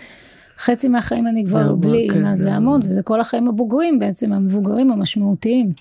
חצי 0.58 0.88
מהחיים 0.88 1.26
אני 1.26 1.44
כבר 1.46 1.74
בלי 1.74 2.08
כן, 2.10 2.16
אימא, 2.16 2.36
זה 2.36 2.52
המון, 2.52 2.80
וזה 2.84 3.02
כל 3.02 3.20
החיים 3.20 3.48
הבוגרים 3.48 3.98
בעצם, 3.98 4.32
המבוגרים 4.32 4.90
המשמעותיים. 4.90 5.72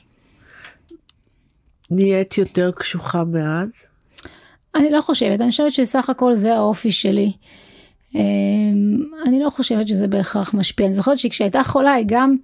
נהיית 1.92 2.38
יותר 2.38 2.72
קשוחה 2.72 3.24
מאז? 3.24 3.70
אני 4.76 4.92
לא 4.92 5.02
חושבת, 5.02 5.42
אני 5.42 5.50
חושבת 5.50 5.74
שסך 5.74 6.10
הכל 6.10 6.36
זה 6.36 6.56
האופי 6.56 6.92
שלי. 6.92 7.32
אמ, 8.16 9.04
אני 9.28 9.40
לא 9.40 9.50
חושבת 9.50 9.88
שזה 9.88 10.08
בהכרח 10.08 10.54
משפיע. 10.54 10.86
אני 10.86 10.94
זוכרת 10.94 11.18
שכשהייתה 11.18 11.64
חולה 11.64 11.94
היא 11.94 12.06
גם, 12.08 12.36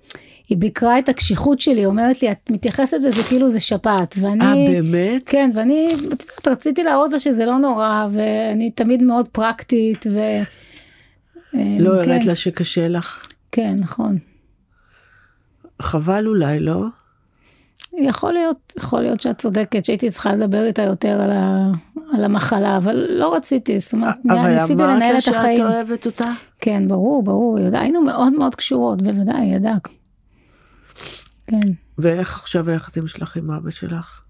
היא 0.49 0.57
ביקרה 0.57 0.99
את 0.99 1.09
הקשיחות 1.09 1.59
שלי, 1.59 1.85
אומרת 1.85 2.21
לי, 2.21 2.31
את 2.31 2.49
מתייחסת 2.49 2.97
לזה 3.03 3.23
כאילו 3.23 3.49
זה 3.49 3.59
שפעת. 3.59 4.15
ואני... 4.19 4.43
אה, 4.43 4.71
באמת? 4.71 5.23
כן, 5.25 5.51
ואני, 5.55 5.93
את 5.95 6.01
יודעת, 6.01 6.47
רציתי 6.47 6.83
להראות 6.83 7.13
לה 7.13 7.19
שזה 7.19 7.45
לא 7.45 7.57
נורא, 7.57 8.07
ואני 8.11 8.71
תמיד 8.71 9.03
מאוד 9.03 9.27
פרקטית, 9.27 10.05
ו... 10.11 10.19
אמ, 11.55 11.77
לא 11.79 12.03
כן, 12.03 12.11
הראת 12.11 12.25
לה 12.25 12.35
שקשה 12.35 12.87
לך. 12.87 13.27
כן, 13.51 13.75
נכון. 13.79 14.17
חבל 15.81 16.27
אולי, 16.27 16.59
לא? 16.59 16.83
יכול 17.97 18.33
להיות, 18.33 18.73
יכול 18.77 19.01
להיות 19.01 19.21
שאת 19.21 19.37
צודקת, 19.37 19.85
שהייתי 19.85 20.11
צריכה 20.11 20.33
לדבר 20.33 20.65
איתה 20.65 20.81
יותר 20.81 21.21
על, 21.21 21.31
ה, 21.31 21.71
על 22.13 22.23
המחלה, 22.23 22.77
אבל 22.77 22.95
לא 23.09 23.35
רציתי, 23.35 23.79
זאת 23.79 23.93
אומרת, 23.93 24.15
אבל 24.29 24.53
ניסיתי 24.53 24.83
אמרת 24.83 24.95
לנהל 24.95 25.17
את 25.17 25.21
שאת 25.21 25.35
החיים. 25.35 25.65
אוהבת 25.65 26.05
אותה? 26.05 26.31
כן, 26.61 26.87
ברור, 26.87 27.23
ברור, 27.23 27.59
יודע, 27.59 27.79
היינו 27.79 28.01
מאוד 28.01 28.33
מאוד 28.33 28.55
קשורות, 28.55 29.01
בוודאי, 29.01 29.45
ידע. 29.45 29.73
כן, 31.47 31.71
ואיך 31.97 32.39
עכשיו 32.39 32.69
היחסים 32.69 33.07
שלך 33.07 33.35
עם 33.35 33.51
אבא 33.51 33.71
שלך? 33.71 34.21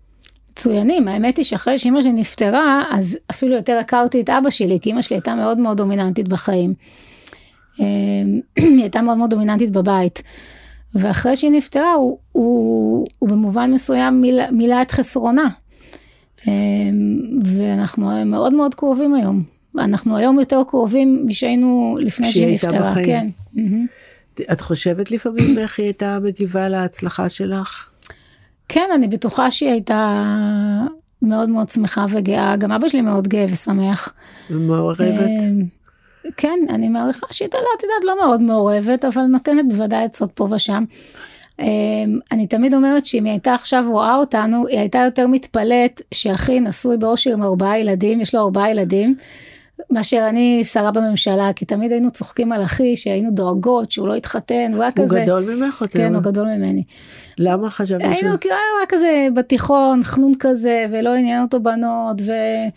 מצוינים, 0.52 1.08
האמת 1.08 1.38
היא 1.38 1.46
שאחרי 1.46 1.80
שאימא 1.80 2.02
שלי 2.02 2.12
נפטרה, 2.12 2.84
אז 2.92 3.18
אפילו 3.32 3.56
יותר 3.56 3.78
הכרתי 3.82 4.22
את 4.22 4.30
אבא 4.30 4.50
שלי, 4.50 4.80
כי 4.82 4.90
אימא 4.90 5.02
שלי 5.02 5.16
הייתה 5.16 5.36
מאוד 5.36 5.58
מאוד 5.58 5.78
דומיננטית 5.78 6.28
בחיים. 6.28 6.74
אמ, 7.80 7.86
היא 8.56 8.82
הייתה 8.82 9.02
מאוד 9.02 9.18
מאוד 9.18 9.30
דומיננטית 9.30 9.72
בבית. 9.72 10.24
ואחרי 10.96 11.36
שהיא 11.36 11.52
נפטרה, 11.52 11.94
הוא, 11.94 12.18
הוא, 12.32 13.08
הוא 13.20 13.30
במובן 13.30 13.72
מסוים 13.72 14.22
מילא, 14.22 14.52
מילא 14.52 14.82
את 14.82 14.92
חסרונה. 14.92 15.48
אמ, 16.48 17.20
ואנחנו 17.46 18.26
מאוד 18.26 18.54
מאוד 18.54 18.76
קרובים 18.76 19.16
היום. 19.16 19.44
אנחנו 19.78 20.18
היום 20.18 20.40
יותר 20.40 20.62
קרובים 20.68 21.24
משהיינו 21.28 21.98
לפני 22.02 22.32
שהיא 22.32 22.54
נפטרה, 22.54 22.92
בחיים. 22.92 23.06
כן. 23.56 23.86
את 24.52 24.62
חושבת 24.62 25.12
לפעמים 25.12 25.58
איך 25.60 25.80
היא 25.80 25.86
הייתה 25.86 26.20
מגיבה 26.24 26.70
להצלחה 26.70 27.30
שלך? 27.30 27.90
כן, 28.68 28.90
אני 28.96 29.08
בטוחה 29.08 29.52
שהיא 29.52 29.70
הייתה 29.72 30.26
מאוד 31.22 31.50
מאוד 31.50 31.70
שמחה 31.70 32.06
וגאה, 32.10 32.56
גם 32.56 32.72
אבא 32.72 32.90
שלי 32.90 33.02
מאוד 33.02 33.28
גאה 33.28 33.46
ושמח. 33.52 34.14
ומעורבת? 34.52 35.30
כן, 36.38 36.60
אני 36.70 36.90
מעריכה 36.90 37.28
שהיא 37.32 37.50
לא, 37.54 37.60
את 37.78 37.84
יודעת, 37.84 38.04
לא 38.04 38.18
מאוד 38.18 38.42
מעורבת, 38.42 39.06
אבל 39.06 39.22
נותנת 39.22 39.66
בוודאי 39.68 40.04
עצות 40.04 40.32
פה 40.34 40.48
ושם. 40.52 40.84
אמ, 41.60 42.20
אני 42.32 42.48
תמיד 42.48 42.74
אומרת 42.74 43.06
שאם 43.06 43.26
היא 43.26 43.32
הייתה 43.32 43.54
עכשיו 43.54 43.86
רואה 43.90 44.16
אותנו, 44.16 44.68
היא 44.68 44.80
הייתה 44.80 45.00
יותר 45.06 45.28
מתפלאת 45.28 46.02
שאחי 46.14 46.60
נשוי 46.60 46.98
באושר 46.98 47.34
עם 47.34 47.44
ארבעה 47.44 47.80
ילדים, 47.80 48.22
יש 48.22 48.36
לו 48.36 48.42
ארבעה 48.42 48.72
ילדים, 48.72 49.16
מאשר 49.92 50.26
אני 50.30 50.64
שרה 50.66 50.92
בממשלה, 50.92 51.54
כי 51.56 51.66
תמיד 51.66 51.92
היינו 51.92 52.12
צוחקים 52.12 52.52
על 52.52 52.64
אחי, 52.64 52.96
שהיינו 52.96 53.32
דואגות 53.32 53.92
שהוא 53.92 54.08
לא 54.08 54.16
התחתן, 54.16 54.72
הוא 54.74 54.82
היה 54.82 54.92
הוא 54.98 55.06
כזה... 55.06 55.22
גדול 55.22 55.56
ממך? 55.56 55.84
כן, 55.92 56.16
הוא 56.16 56.24
גדול 56.24 56.48
ממני. 56.48 56.84
למה 57.42 57.70
חשבת 57.70 58.02
שהוא... 58.02 58.12
היינו, 58.12 58.40
כאילו, 58.40 58.56
הוא 58.56 58.78
היה 58.80 58.88
כזה 58.90 59.28
בתיכון, 59.34 60.04
חנון 60.04 60.34
כזה, 60.40 60.86
ולא 60.92 61.16
עניין 61.16 61.42
אותו 61.42 61.60
בנות, 61.60 62.22
ו... 62.26 62.32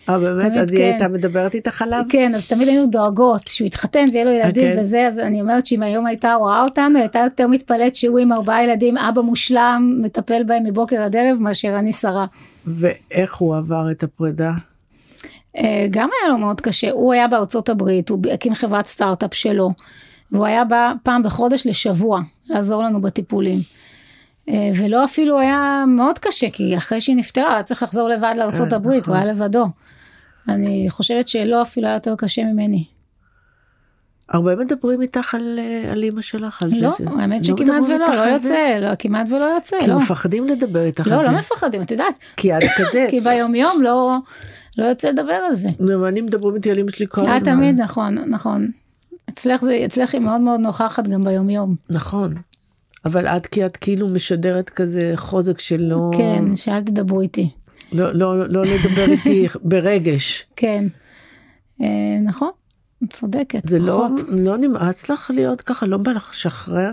אה 0.09 0.19
באמת? 0.19 0.52
אז 0.52 0.71
היא 0.71 0.78
כן. 0.78 0.85
הייתה 0.85 1.09
מדברת 1.09 1.54
איתך 1.54 1.83
עליו? 1.83 2.02
כן, 2.09 2.35
אז 2.35 2.47
תמיד 2.47 2.69
היינו 2.69 2.87
דואגות 2.87 3.49
שהוא 3.49 3.66
יתחתן 3.66 4.04
ויהיה 4.12 4.25
לו 4.25 4.31
ילדים 4.31 4.75
כן. 4.75 4.81
וזה, 4.81 5.09
אז 5.09 5.19
אני 5.19 5.40
אומרת 5.40 5.66
שאם 5.66 5.83
היום 5.83 6.07
הייתה 6.07 6.35
רואה 6.35 6.62
אותנו, 6.62 6.99
הייתה 6.99 7.19
יותר 7.19 7.47
מתפלאת 7.47 7.97
שהוא 7.97 8.19
עם 8.19 8.33
ארבעה 8.33 8.64
ילדים, 8.64 8.99
אבא 8.99 9.23
מושלם, 9.23 9.99
מטפל 10.02 10.42
בהם 10.42 10.64
מבוקר 10.64 10.97
עד 10.97 11.16
ערב, 11.16 11.38
מאשר 11.40 11.78
אני 11.78 11.92
שרה. 11.92 12.26
ואיך 12.66 13.35
הוא 13.35 13.57
עבר 13.57 13.90
את 13.90 14.02
הפרידה? 14.02 14.52
אה, 15.59 15.87
גם 15.90 16.09
היה 16.21 16.28
לו 16.28 16.38
מאוד 16.38 16.61
קשה, 16.61 16.90
הוא 16.90 17.12
היה 17.12 17.28
בארצות 17.28 17.69
הברית, 17.69 18.09
הוא 18.09 18.19
הקים 18.33 18.54
חברת 18.54 18.87
סטארט-אפ 18.87 19.35
שלו, 19.35 19.71
והוא 20.33 20.47
היה 20.47 20.64
בא 20.64 20.92
פעם 21.02 21.23
בחודש 21.23 21.66
לשבוע 21.66 22.21
לעזור 22.49 22.83
לנו 22.83 23.00
בטיפולים. 23.00 23.59
אה, 24.49 24.71
ולא 24.81 25.05
אפילו 25.05 25.39
היה 25.39 25.85
מאוד 25.87 26.19
קשה, 26.19 26.51
כי 26.51 26.77
אחרי 26.77 27.01
שהיא 27.01 27.17
נפטרה, 27.17 27.55
היה 27.55 27.63
צריך 27.63 27.83
לחזור 27.83 28.09
לבד 28.09 28.33
לארצות 28.37 28.73
אה, 28.73 28.77
הברית, 28.77 29.07
הוא 29.07 29.15
נכון. 29.15 29.27
היה 29.27 29.33
לבדו. 29.35 29.67
אני 30.49 30.87
חושבת 30.91 31.29
שלא 31.29 31.63
אפילו 31.63 31.87
היה 31.87 31.95
יותר 31.95 32.15
קשה 32.19 32.45
ממני. 32.45 32.85
הרבה 34.29 34.57
מדברים 34.57 35.03
איתך 35.03 35.35
על, 35.35 35.59
אה, 35.59 35.93
על 35.93 36.03
אימא 36.03 36.21
שלך? 36.23 36.63
על 36.63 36.71
זה 36.71 36.77
לא, 36.81 36.91
ש- 36.99 37.01
האמת 37.19 37.49
לא 37.49 37.57
שכמעט 37.57 37.83
ולא, 37.85 37.99
לא 37.99 38.39
זה? 38.39 38.49
יוצא, 38.49 38.79
לא, 38.81 38.95
כמעט 38.99 39.27
ולא 39.31 39.45
יוצא, 39.45 39.77
כי 39.81 39.87
לא. 39.87 39.97
מפחדים 39.97 40.47
לדבר 40.47 40.85
איתך 40.85 41.07
לא, 41.07 41.15
על 41.15 41.25
לא 41.27 41.31
זה. 41.31 41.37
מפחדים, 41.39 41.83
את 41.83 41.91
יודעת, 41.91 42.19
כי 42.37 42.57
את 42.57 42.63
כזה. 42.77 43.07
כי 43.11 43.21
ביום 43.21 43.55
יום 43.55 43.83
לא, 43.83 44.17
לא 44.79 44.85
יוצא 44.85 45.09
לדבר 45.09 45.33
על 45.33 45.55
זה. 45.55 45.69
נו, 45.81 46.03
ואני 46.03 46.21
מדברים 46.21 46.55
איתי 46.57 46.71
על 46.71 46.79
אמא 46.79 46.91
שלי 46.91 47.07
כל 47.09 47.21
הזמן. 47.21 47.33
היה 47.33 47.41
תמיד, 47.41 47.81
נכון, 47.81 48.15
נכון. 48.15 48.71
אצלך 49.31 49.65
זה, 49.65 49.83
אצלך 49.85 50.15
היא 50.15 50.21
מאוד 50.21 50.41
מאוד 50.41 50.61
נוכחת 50.61 51.09
גם 51.09 51.25
ביום 51.25 51.51
יום. 51.51 51.75
נכון. 51.91 52.31
אבל 53.04 53.26
את 53.26 53.47
כי 53.47 53.66
את 53.66 53.76
כאילו 53.76 54.09
משדרת 54.09 54.71
כזה 54.71 55.12
חוזק 55.16 55.61
שלא... 55.61 56.11
כן, 56.18 56.56
שאל 56.56 56.82
תדברו 56.82 57.21
איתי. 57.21 57.50
לא, 57.92 58.14
לא, 58.14 58.49
לא 58.49 58.62
לדבר 58.62 59.12
איתי 59.12 59.47
ברגש. 59.71 60.47
כן. 60.56 60.85
אה, 61.82 62.18
נכון, 62.25 62.50
צודקת. 63.11 63.64
זה 63.64 63.78
לא, 63.78 64.06
פחות. 64.16 64.28
לא 64.28 64.56
נמאס 64.56 65.11
לך 65.11 65.30
להיות 65.35 65.62
ככה? 65.62 65.87
לא 65.87 65.97
בא 65.97 66.12
לך 66.12 66.30
לשחרר? 66.30 66.92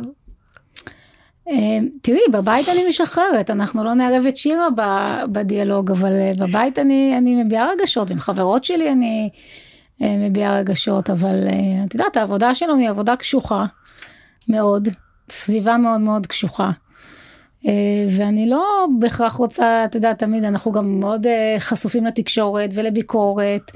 אה, 1.50 1.80
תראי, 2.02 2.20
בבית 2.32 2.70
אני 2.70 2.88
משחררת, 2.88 3.50
אנחנו 3.50 3.84
לא 3.84 3.94
נערב 3.94 4.26
את 4.26 4.38
שירה 4.38 4.68
בדיאלוג, 5.32 5.92
אבל 5.92 6.12
אה, 6.12 6.32
בבית 6.38 6.80
אני, 6.80 7.18
אני 7.18 7.44
מביעה 7.44 7.68
רגשות, 7.72 8.10
עם 8.10 8.20
חברות 8.20 8.64
שלי 8.64 8.92
אני 8.92 9.30
אה, 10.02 10.16
מביעה 10.18 10.60
רגשות, 10.60 11.10
אבל 11.10 11.48
את 11.86 11.94
יודעת, 11.94 12.18
העבודה 12.18 12.56
שלנו 12.56 12.76
היא 12.78 12.90
עבודה 12.90 13.16
קשוחה 13.16 13.66
מאוד, 14.48 14.88
סביבה 15.32 15.78
מאוד 15.78 16.02
מאוד 16.02 16.28
קשוחה. 16.28 16.72
אה, 17.66 17.72
ואני 18.18 18.50
לא 18.50 18.88
בהכרח 19.00 19.34
רוצה, 19.34 19.86
את 19.86 19.96
יודעת, 19.96 20.20
תמיד 20.20 20.44
אנחנו 20.44 20.72
גם 20.72 21.00
מאוד 21.00 21.28
אה, 21.28 21.56
חשופים 21.60 22.06
לתקשורת 22.06 22.70
ולביקורת. 22.74 23.72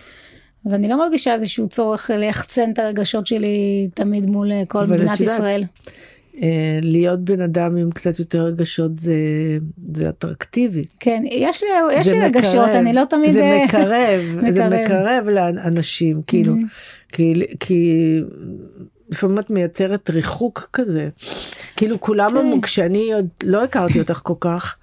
ואני 0.65 0.87
לא 0.87 0.97
מרגישה 0.97 1.33
איזשהו 1.33 1.67
צורך 1.67 2.09
ליחצן 2.13 2.71
את 2.71 2.79
הרגשות 2.79 3.27
שלי 3.27 3.89
תמיד 3.93 4.29
מול 4.29 4.51
אה, 4.51 4.63
כל 4.67 4.85
מדינת 4.85 4.99
יודעת, 4.99 5.19
ישראל. 5.19 5.63
להיות 6.81 7.19
בן 7.19 7.41
אדם 7.41 7.77
עם 7.77 7.91
קצת 7.91 8.19
יותר 8.19 8.43
רגשות 8.43 8.99
זה, 8.99 9.13
זה 9.95 10.09
אטרקטיבי. 10.09 10.83
כן, 10.99 11.23
יש 11.31 11.63
לי, 11.63 11.69
יש 11.93 12.07
לי 12.07 12.21
רגשות, 12.21 12.55
מקרב, 12.55 12.75
אני 12.75 12.93
לא 12.93 13.03
תמיד... 13.09 13.31
זה 13.31 13.43
אה, 13.43 13.63
מקרב, 13.65 14.21
זה 14.53 14.69
מקרב. 14.69 14.83
מקרב 14.83 15.27
לאנשים, 15.29 16.21
כאילו, 16.27 16.55
כי, 17.11 17.33
כי 17.59 17.95
לפעמים 19.09 19.39
את 19.39 19.49
מייצרת 19.49 20.09
ריחוק 20.09 20.69
כזה. 20.73 21.09
כאילו 21.75 22.01
כולם 22.01 22.29
כן. 22.29 22.37
אמרו, 22.37 22.61
כשאני 22.61 23.13
עוד 23.13 23.27
לא 23.43 23.63
הכרתי 23.63 23.99
אותך 23.99 24.19
כל 24.23 24.33
כך, 24.39 24.75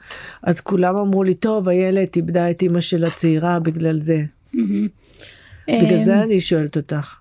אז 0.43 0.61
כולם 0.61 0.97
אמרו 0.97 1.23
לי, 1.23 1.35
טוב, 1.35 1.69
איילת 1.69 2.17
איבדה 2.17 2.51
את 2.51 2.63
אימא 2.63 2.81
של 2.81 3.05
הצעירה 3.05 3.59
בגלל 3.59 4.01
זה. 4.01 4.23
בגלל 5.69 5.99
אה, 5.99 6.05
זה 6.05 6.23
אני 6.23 6.41
שואלת 6.41 6.77
אותך. 6.77 7.15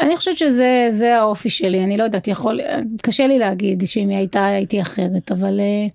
אני 0.00 0.16
חושבת 0.16 0.38
שזה 0.38 0.88
זה 0.92 1.16
האופי 1.18 1.50
שלי, 1.50 1.84
אני 1.84 1.96
לא 1.96 2.02
יודעת, 2.02 2.28
יכול, 2.28 2.60
קשה 3.02 3.26
לי 3.26 3.38
להגיד 3.38 3.82
שאם 3.86 4.08
היא 4.08 4.18
הייתה 4.18 4.46
הייתי 4.46 4.82
אחרת, 4.82 5.32
אבל 5.32 5.60
אה, 5.60 5.86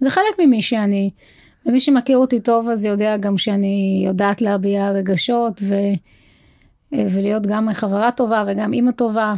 זה 0.00 0.10
חלק 0.10 0.38
ממי 0.38 0.62
שאני. 0.62 1.10
ומי 1.66 1.80
שמכיר 1.80 2.18
אותי 2.18 2.40
טוב 2.40 2.68
אז 2.68 2.84
יודע 2.84 3.16
גם 3.16 3.38
שאני 3.38 4.02
יודעת 4.06 4.42
להביע 4.42 4.90
רגשות 4.90 5.60
ו, 5.62 5.74
אה, 6.94 7.06
ולהיות 7.10 7.46
גם 7.46 7.72
חברה 7.72 8.10
טובה 8.10 8.44
וגם 8.46 8.72
אימא 8.72 8.90
טובה. 8.90 9.34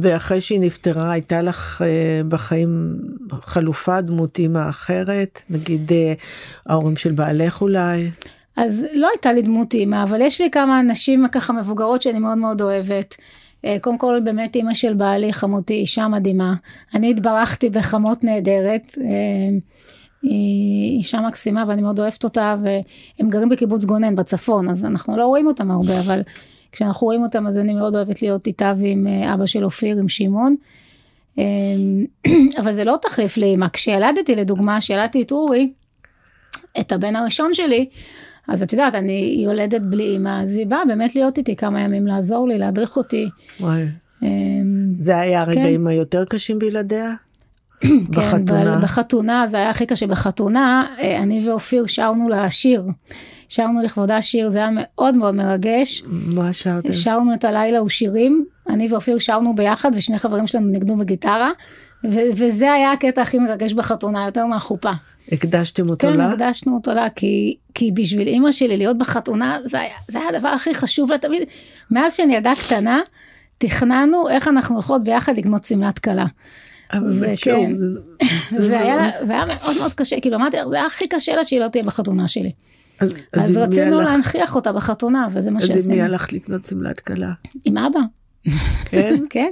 ואחרי 0.00 0.40
שהיא 0.40 0.60
נפטרה, 0.60 1.12
הייתה 1.12 1.42
לך 1.42 1.82
אה, 1.82 2.20
בחיים 2.28 2.98
חלופה, 3.40 4.00
דמות 4.00 4.38
אימא 4.38 4.68
אחרת? 4.68 5.42
נגיד 5.50 5.92
אה, 5.92 6.12
ההורים 6.66 6.96
של 6.96 7.12
בעלך 7.12 7.62
אולי? 7.62 8.10
אז 8.56 8.86
לא 8.94 9.08
הייתה 9.12 9.32
לי 9.32 9.42
דמות 9.42 9.74
אימא, 9.74 10.02
אבל 10.02 10.20
יש 10.20 10.40
לי 10.40 10.50
כמה 10.50 10.82
נשים 10.82 11.28
ככה 11.32 11.52
מבוגרות 11.52 12.02
שאני 12.02 12.18
מאוד 12.18 12.38
מאוד 12.38 12.62
אוהבת. 12.62 13.16
אה, 13.64 13.76
קודם 13.80 13.98
כל 13.98 14.20
באמת 14.24 14.56
אימא 14.56 14.74
של 14.74 14.94
בעלי, 14.94 15.32
חמותי, 15.32 15.74
אישה 15.74 16.08
מדהימה. 16.08 16.54
אני 16.94 17.10
התברכתי 17.10 17.70
בחמות 17.70 18.24
נהדרת. 18.24 18.96
היא 20.22 20.96
אישה 20.98 21.20
מקסימה 21.20 21.64
ואני 21.68 21.82
מאוד 21.82 22.00
אוהבת 22.00 22.24
אותה, 22.24 22.56
והם 22.62 23.30
גרים 23.30 23.48
בקיבוץ 23.48 23.84
גונן 23.84 24.16
בצפון, 24.16 24.68
אז 24.68 24.84
אנחנו 24.84 25.16
לא 25.16 25.26
רואים 25.26 25.46
אותם 25.46 25.70
הרבה, 25.70 26.00
אבל 26.00 26.20
כשאנחנו 26.72 27.06
רואים 27.06 27.22
אותם 27.22 27.46
אז 27.46 27.58
אני 27.58 27.74
מאוד 27.74 27.94
אוהבת 27.94 28.22
להיות 28.22 28.46
איתה 28.46 28.74
ועם 28.78 29.06
אה, 29.06 29.34
אבא 29.34 29.46
של 29.46 29.64
אופיר, 29.64 29.98
עם 29.98 30.08
שמעון. 30.08 30.56
אה, 31.38 31.44
אבל 32.60 32.72
זה 32.72 32.84
לא 32.84 32.98
תחליף 33.02 33.36
לאמא. 33.36 33.66
כשילדתי, 33.72 34.34
לדוגמה, 34.34 34.78
כשילדתי 34.80 35.22
את 35.22 35.32
אורי, 35.32 35.72
את 36.80 36.92
הבן 36.92 37.16
הראשון 37.16 37.54
שלי, 37.54 37.86
אז 38.48 38.62
את 38.62 38.72
יודעת, 38.72 38.94
אני 38.94 39.40
יולדת 39.44 39.80
בלי 39.80 40.16
אמא, 40.16 40.42
אז 40.42 40.56
היא 40.56 40.66
באה 40.66 40.84
באמת 40.84 41.14
להיות 41.14 41.38
איתי 41.38 41.56
כמה 41.56 41.80
ימים, 41.80 42.06
לעזור 42.06 42.48
לי, 42.48 42.58
להדריך 42.58 42.96
אותי. 42.96 43.28
וואי. 43.60 43.86
אמ, 44.22 44.92
זה 45.00 45.18
היה 45.18 45.44
כן. 45.44 45.50
הרגעים 45.50 45.86
היותר 45.86 46.24
קשים 46.24 46.58
בלעדיה? 46.58 47.14
בחתונה. 48.10 48.74
כן, 48.74 48.80
בחתונה, 48.80 49.46
זה 49.46 49.56
היה 49.56 49.70
הכי 49.70 49.86
קשה. 49.86 50.06
בחתונה, 50.06 50.86
אה, 50.98 51.18
אני 51.22 51.48
ואופיר 51.48 51.86
שרנו 51.86 52.28
לה 52.28 52.50
שיר. 52.50 52.84
שרנו 53.48 53.82
לכבודה 53.82 54.22
שיר, 54.22 54.50
זה 54.50 54.58
היה 54.58 54.70
מאוד 54.72 55.14
מאוד 55.14 55.34
מרגש. 55.34 56.02
מה 56.06 56.52
שרתם? 56.52 56.92
שרנו 56.92 57.34
את 57.34 57.44
הלילה 57.44 57.82
ושירים, 57.82 58.44
אני 58.68 58.92
ואופיר 58.92 59.18
שרנו 59.18 59.54
ביחד, 59.54 59.90
ושני 59.94 60.18
חברים 60.18 60.46
שלנו 60.46 60.66
ניגנו 60.66 60.96
בגיטרה, 60.96 61.50
ו- 62.04 62.30
וזה 62.36 62.72
היה 62.72 62.92
הקטע 62.92 63.22
הכי 63.22 63.38
מרגש 63.38 63.72
בחתונה, 63.72 64.24
יותר 64.26 64.46
מהחופה. 64.46 64.90
הקדשתם 65.32 65.82
אותו 65.90 66.08
כן, 66.08 66.16
לה? 66.16 66.26
הקדשנו 66.26 66.74
אותו 66.74 66.94
לה, 66.94 67.10
כי, 67.10 67.56
כי 67.74 67.92
בשביל 67.92 68.28
אימא 68.28 68.52
שלי 68.52 68.76
להיות 68.76 68.98
בחתונה, 68.98 69.58
זה 69.64 69.80
היה, 69.80 69.94
זה 70.08 70.18
היה 70.18 70.28
הדבר 70.28 70.48
הכי 70.48 70.74
חשוב 70.74 71.10
לה 71.10 71.18
תמיד. 71.18 71.42
מאז 71.90 72.14
שאני 72.14 72.34
ילדה 72.34 72.52
קטנה, 72.66 73.00
תכננו 73.58 74.28
איך 74.28 74.48
אנחנו 74.48 74.74
הולכות 74.74 75.04
ביחד 75.04 75.38
לקנות 75.38 75.64
שמלת 75.64 75.98
כלה. 75.98 76.24
וכן. 77.20 77.36
שוב, 77.36 78.60
זה- 78.62 78.70
והיה, 78.72 79.10
והיה 79.28 79.44
מאוד 79.46 79.76
מאוד 79.78 79.94
קשה, 79.94 80.20
כאילו 80.20 80.36
אמרתי, 80.36 80.56
זה 80.70 80.76
היה 80.76 80.86
הכי 80.86 81.08
קשה 81.08 81.36
לה 81.36 81.44
שהיא 81.44 81.60
לא 81.60 81.68
תהיה 81.68 81.84
בחתונה 81.84 82.28
שלי. 82.28 82.52
אז 83.00 83.16
אז 83.32 83.56
מי 83.56 83.62
רצינו 83.62 84.00
להנכיח 84.00 84.56
אותה 84.56 84.72
בחתונה, 84.72 85.28
וזה 85.32 85.50
מה 85.50 85.58
אז 85.58 85.70
עם 85.70 85.76
מי 85.76 85.82
שעשינו. 85.82 86.02
הלכת 86.04 86.32
לקנות 86.32 86.64
שמלת 86.66 87.00
כלה? 87.00 87.30
עם 87.64 87.78
אבא. 87.78 88.00
כן? 88.84 89.14
כן. 89.30 89.50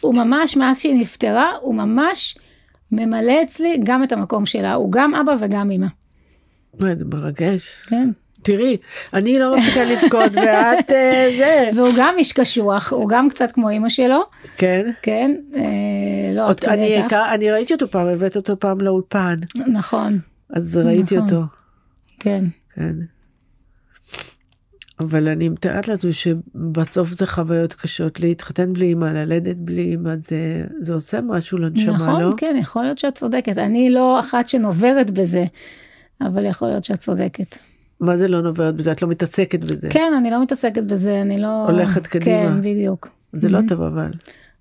הוא 0.00 0.14
ממש, 0.14 0.56
מאז 0.56 0.80
שהיא 0.80 1.00
נפטרה, 1.00 1.52
הוא 1.60 1.74
ממש 1.74 2.38
ממלא 2.92 3.42
אצלי 3.42 3.80
גם 3.84 4.04
את 4.04 4.12
המקום 4.12 4.46
שלה, 4.46 4.74
הוא 4.74 4.92
גם 4.92 5.14
אבא 5.14 5.36
וגם 5.40 5.70
אמא. 5.70 5.86
זה 6.78 7.04
מרגש. 7.12 7.82
כן. 7.88 8.10
תראי, 8.42 8.76
אני 9.14 9.38
לא 9.38 9.56
מפסיקה 9.56 9.84
לבכות 9.84 10.32
ואת 10.36 10.90
אה, 10.90 11.28
זה. 11.38 11.68
והוא 11.74 11.88
גם 11.98 12.14
איש 12.18 12.32
קשוח, 12.32 12.92
הוא 12.92 13.08
גם 13.08 13.28
קצת 13.28 13.52
כמו 13.52 13.70
אמא 13.70 13.88
שלו, 13.88 14.20
כן? 14.56 14.90
כן, 15.02 15.34
אה, 15.56 15.60
לא 16.34 16.48
עוד- 16.48 16.64
אני 16.64 17.02
אני 17.34 17.50
ראיתי 17.50 17.72
אותו 17.74 17.90
פעם, 17.90 18.06
הבאת 18.06 18.36
אותו 18.36 18.60
פעם 18.60 18.80
לאולפן, 18.80 19.36
נכון, 19.72 20.18
אז 20.50 20.76
ראיתי 20.76 21.16
נכון. 21.16 21.28
אותו. 21.28 21.42
כן, 22.20 22.44
כן. 22.74 22.94
אבל 25.00 25.28
אני 25.28 25.48
מתארת 25.48 25.88
לעצמי 25.88 26.12
שבסוף 26.12 27.10
זה 27.10 27.26
חוויות 27.26 27.74
קשות 27.74 28.20
להתחתן 28.20 28.72
בלי 28.72 28.92
אמא, 28.92 29.04
ללדת 29.06 29.56
בלי 29.56 29.94
אמא, 29.94 30.14
זה, 30.28 30.36
זה 30.80 30.94
עושה 30.94 31.20
משהו 31.20 31.58
לנשמה, 31.58 31.94
נכון, 31.94 32.20
לא? 32.22 32.30
כן, 32.36 32.56
יכול 32.60 32.82
להיות 32.82 32.98
שאת 32.98 33.14
צודקת, 33.14 33.58
אני 33.58 33.90
לא 33.90 34.20
אחת 34.20 34.48
שנוברת 34.48 35.10
בזה, 35.10 35.44
אבל 36.20 36.44
יכול 36.44 36.68
להיות 36.68 36.84
שאת 36.84 36.98
צודקת. 36.98 37.58
מה 38.00 38.18
זה 38.18 38.28
לא 38.28 38.42
נובעת 38.42 38.74
בזה? 38.74 38.92
את 38.92 39.02
לא 39.02 39.08
מתעסקת 39.08 39.60
בזה. 39.60 39.88
כן, 39.90 40.12
אני 40.18 40.30
לא 40.30 40.42
מתעסקת 40.42 40.82
בזה, 40.82 41.20
אני 41.20 41.40
לא... 41.40 41.64
הולכת 41.70 42.06
קדימה. 42.06 42.26
כן, 42.48 42.60
בדיוק. 42.60 43.08
זה 43.32 43.48
לא 43.48 43.58
טוב 43.68 43.82
אבל. 43.82 44.10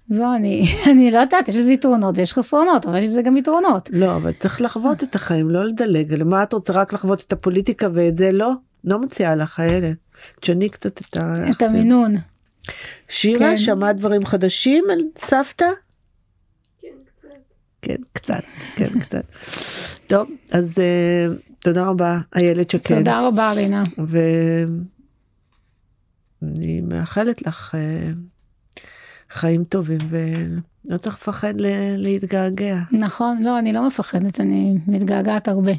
זו 0.10 0.36
אני, 0.36 0.64
אני 0.92 1.12
לא 1.12 1.18
יודעת, 1.18 1.48
יש 1.48 1.56
לזה 1.56 1.72
יתרונות 1.72 2.18
ויש 2.18 2.34
חסרונות, 2.34 2.86
אבל 2.86 2.98
יש 2.98 3.08
לזה 3.08 3.22
גם 3.22 3.38
יתרונות. 3.38 3.90
לא, 3.94 4.16
אבל 4.16 4.32
צריך 4.32 4.62
לחוות 4.62 5.04
את 5.04 5.16
החיים, 5.16 5.50
לא 5.50 5.66
לדלג. 5.66 6.14
למה 6.14 6.44
את 6.44 6.54
רוצה 6.54 6.74
רק 6.74 6.94
לחוות 6.94 7.22
את 7.28 7.34
הפוליטיקה 7.34 7.88
ואת 7.94 8.18
זה 8.18 8.32
לא? 8.32 8.52
לא 8.84 9.00
מציעה 9.00 9.36
לך, 9.36 9.60
איילת. 9.60 9.98
תשני 10.40 10.70
קצת 10.70 11.02
את 11.02 11.18
ה... 11.18 11.36
את 11.52 11.62
המינון. 11.62 12.16
שירה, 13.10 13.50
כן. 13.50 13.58
שמעת 13.58 13.98
דברים 13.98 14.26
חדשים 14.26 14.84
על 14.92 15.00
סבתא? 15.18 15.66
כן, 17.82 17.96
קצת. 18.14 18.44
כן, 18.76 19.00
קצת. 19.00 19.26
טוב, 20.08 20.30
אז 20.52 20.80
אה, 20.80 21.28
תודה 21.60 21.86
רבה, 21.86 22.18
איילת 22.36 22.70
שקד. 22.70 22.98
תודה 22.98 23.28
רבה, 23.28 23.52
רינה. 23.52 23.84
ואני 26.42 26.82
מאחלת 26.82 27.48
לך 27.48 27.76
אה, 27.76 28.12
חיים 29.34 29.64
טובים 29.64 29.98
ולא 30.10 30.98
צריך 30.98 31.16
לפחד 31.16 31.62
ל- 31.62 31.68
להתגעגע. 31.98 32.78
נכון, 32.92 33.44
לא, 33.44 33.60
אני 33.60 33.74
לא 33.74 33.88
מפחדת, 33.88 34.40
אני 34.40 34.78
מתגעגעת 34.88 35.48
הרבה. 35.48 35.72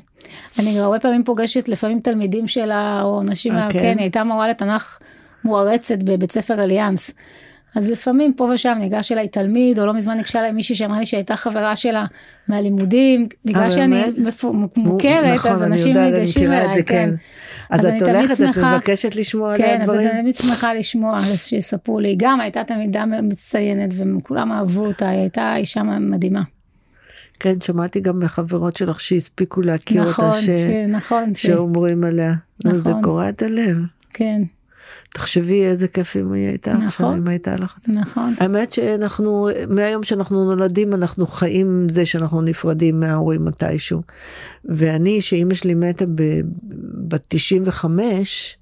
אני 0.59 0.79
הרבה 0.81 0.99
פעמים 0.99 1.25
פוגשת 1.25 1.69
לפעמים 1.69 2.01
תלמידים 2.01 2.49
שלה, 2.49 3.01
או 3.03 3.23
אנשים, 3.23 3.53
אה, 3.53 3.67
מה- 3.67 3.73
כן? 3.73 3.79
כן, 3.79 3.95
היא 3.99 4.05
הייתה 4.05 4.25
מורה 4.25 4.49
לתנ"ך 4.49 4.99
מוערצת 5.45 5.99
בבית 6.03 6.33
ספר 6.33 6.65
אליאנס. 6.65 7.15
אז 7.77 7.91
לפעמים 7.91 8.33
פה 8.35 8.51
ושם 8.55 8.77
ניגש 8.81 9.13
אליי 9.13 9.29
תלמיד, 9.29 9.79
או 9.79 9.87
לא 9.87 9.95
מזמן 9.95 10.17
ניגשה 10.17 10.41
אליי 10.41 10.53
מישהי 10.53 10.75
שאמרה 10.75 10.99
לי 10.99 11.07
שהייתה 11.07 11.37
חברה 11.37 11.77
שלה 11.77 12.05
מהלימודים, 12.49 13.29
בגלל 13.45 13.63
אה, 13.63 13.71
שאני 13.71 14.03
מוכרת, 14.77 15.35
נכון, 15.35 15.53
אז 15.53 15.63
אנשים 15.63 15.97
ניגשים 15.97 16.53
אליי, 16.53 16.77
זה, 16.77 16.83
כן. 16.83 17.11
אז 17.71 17.81
אז 17.81 17.87
את 17.87 18.03
הולכת, 18.03 18.41
את 18.41 18.59
מבקשת 18.59 19.17
לשמוע 19.17 19.55
עליה 19.55 19.67
כן, 19.67 19.81
אז 19.81 19.89
דברים? 19.89 20.09
אני 20.09 20.21
תמיד 20.21 20.37
שמחה 20.37 20.75
לשמוע 20.75 21.21
שיספרו 21.37 22.01
לי. 22.01 22.15
גם 22.19 22.41
הייתה 22.41 22.65
תלמידה 22.65 23.05
מצטיינת 23.07 23.91
וכולם 23.97 24.53
אהבו 24.53 24.87
אותה, 24.87 25.09
היא 25.09 25.21
הייתה 25.21 25.57
אישה 25.57 25.83
מדהימה. 25.83 26.43
כן, 27.41 27.61
שמעתי 27.61 28.01
גם 28.01 28.21
מחברות 28.21 28.77
שלך 28.77 29.01
שהספיקו 29.01 29.61
להכיר 29.61 30.03
נכון, 30.03 30.25
אותה, 30.25 30.41
ש... 30.41 30.45
ש... 30.45 30.67
נכון, 30.89 31.35
ש... 31.35 31.47
שאומרים 31.47 32.05
עליה. 32.05 32.35
נכון. 32.65 32.79
זה. 32.79 32.93
קורע 33.03 33.29
את 33.29 33.43
הלב. 33.43 33.77
כן, 34.11 34.43
תחשבי 35.15 35.67
איזה 35.67 35.89
כיף 35.89 36.17
אם 36.17 36.33
היא 36.33 36.49
הייתה 36.49 36.73
עכשיו, 36.73 36.87
נכון. 36.87 37.19
אם 37.19 37.29
הייתה 37.29 37.57
לך. 37.57 37.77
נכון, 37.89 38.35
האמת 38.39 38.73
שאנחנו, 38.73 39.49
מהיום 39.69 40.03
שאנחנו 40.03 40.45
נולדים, 40.45 40.95
אנחנו 40.95 41.27
חיים 41.27 41.87
זה 41.91 42.07
שאנחנו 42.07 42.43
נפרדים 42.43 43.01
מההורים 43.01 43.45
מתישהו. 43.45 44.03
ואני, 44.65 45.21
שאימא 45.21 45.55
שלי 45.55 45.75
מתה 45.75 46.05
בת 47.09 47.23
95, 47.29 48.57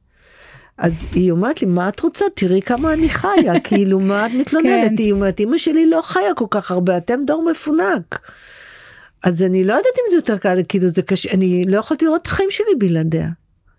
אז 0.78 0.92
היא 1.12 1.30
אומרת 1.30 1.62
לי, 1.62 1.68
מה 1.68 1.88
את 1.88 2.00
רוצה? 2.00 2.24
תראי 2.34 2.62
כמה 2.62 2.92
אני 2.92 3.08
חיה, 3.08 3.60
כאילו, 3.64 4.00
מה 4.00 4.26
את 4.26 4.30
מתלוננת? 4.40 4.90
כן. 4.90 4.94
היא 4.98 5.12
אומרת, 5.12 5.40
אימא 5.40 5.58
שלי 5.58 5.90
לא 5.90 6.00
חיה 6.04 6.34
כל 6.36 6.46
כך 6.50 6.70
הרבה, 6.70 6.96
אתם 6.96 7.20
דור 7.26 7.50
מפונק. 7.50 8.18
אז 9.22 9.42
אני 9.42 9.64
לא 9.64 9.72
יודעת 9.72 9.94
אם 9.98 10.10
זה 10.10 10.16
יותר 10.16 10.38
קל, 10.38 10.58
כאילו 10.68 10.88
זה 10.88 11.02
קשה, 11.02 11.30
אני 11.32 11.62
לא 11.66 11.78
יכולתי 11.78 12.04
לראות 12.04 12.22
את 12.22 12.26
החיים 12.26 12.48
שלי 12.50 12.74
בלעדיה. 12.78 13.28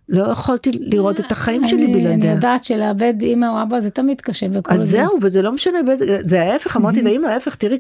לא 0.10 0.32
יכולתי 0.32 0.72
לראות 0.74 1.20
את 1.20 1.32
החיים 1.32 1.68
שלי 1.68 1.86
אני, 1.86 1.94
אני 1.94 2.04
בלעדיה. 2.04 2.32
יודעת 2.32 2.64
שלאבד 2.64 3.14
אימא 3.22 3.46
או 3.46 3.62
אבא 3.64 3.82
זה 3.82 3.90
תמיד 3.90 4.22
קשה 4.22 4.50
בכל 4.50 4.74
אז 4.74 4.80
זה. 4.80 4.86
זהו, 4.98 5.18
וזה 5.22 5.42
לא 5.42 5.52
משנה, 5.52 5.80
זה 6.28 6.42
ההפך, 6.42 6.78
אמרתי 6.78 7.02
לאמא, 7.02 7.28
ההפך, 7.28 7.56
תראי 7.56 7.80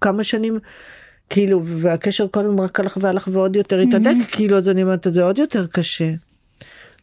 כמה 0.00 0.24
שנים, 0.24 0.58
כאילו, 1.30 1.62
והקשר 1.64 2.26
כל 2.30 2.44
הזמן 2.44 2.58
רק 2.58 2.80
הלך 2.80 2.98
והלך 3.00 3.28
ועוד 3.32 3.56
יותר 3.56 3.80
התהדק, 3.80 4.14
כאילו, 4.32 4.58
אז 4.58 4.68
אני 4.68 4.82
אומרת, 4.82 5.06
זה 5.10 5.22
עוד 5.22 5.38
יותר 5.38 5.66
קשה. 5.66 6.10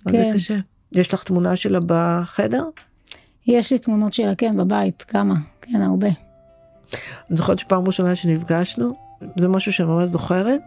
כן. 0.09 0.31
קשה. 0.33 0.57
יש 0.95 1.13
לך 1.13 1.23
תמונה 1.23 1.55
שלה 1.55 1.79
בחדר? 1.85 2.63
יש 3.47 3.71
לי 3.71 3.79
תמונות 3.79 4.13
שלה, 4.13 4.35
כן, 4.35 4.57
בבית, 4.57 5.05
כמה, 5.07 5.35
כן, 5.61 5.81
הרבה. 5.81 6.07
אני 6.07 7.37
זוכרת 7.37 7.59
שפעם 7.59 7.85
ראשונה 7.85 8.15
שנפגשנו, 8.15 9.08
זה 9.35 9.47
משהו 9.47 9.73
שאני 9.73 9.89
ממש 9.89 10.09
זוכרת, 10.09 10.61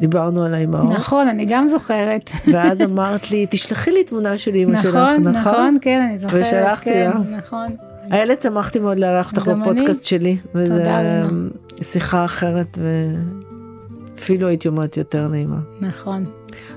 דיברנו 0.00 0.44
על 0.44 0.54
האימהות, 0.54 0.92
נכון, 0.92 1.28
אני 1.28 1.46
גם 1.48 1.68
זוכרת. 1.68 2.30
ואז 2.52 2.80
אמרת 2.82 3.30
לי, 3.30 3.46
תשלחי 3.50 3.90
לי 3.90 4.04
תמונה 4.04 4.38
של 4.38 4.54
אימא 4.54 4.82
שלך, 4.82 4.96
נכון, 4.96 5.22
נכון? 5.22 5.32
נכון, 5.32 5.78
כן, 5.80 6.06
אני 6.08 6.18
זוכרת, 6.18 6.40
ושלחתי 6.40 6.90
כן, 6.90 7.10
לה. 7.14 7.36
נכון. 7.38 7.76
איילת, 8.12 8.42
שמחתי 8.42 8.78
מאוד 8.78 8.98
לארח 8.98 9.32
אותך. 9.32 9.48
בפודקאסט 9.48 10.04
שלי, 10.04 10.38
וזה 10.54 10.78
תודה, 10.78 10.98
רינה. 10.98 11.28
שיחה 11.82 12.24
אחרת, 12.24 12.78
ואפילו 14.16 14.48
הייתי 14.48 14.68
אומרת 14.68 14.96
יותר 14.96 15.28
נעימה. 15.28 15.58
נכון. 15.80 16.24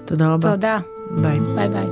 תודה 0.06 0.28
רבה. 0.28 0.52
תודה, 0.52 0.78
ביי. 1.22 1.40
ביי 1.56 1.70
ביי. 1.70 1.88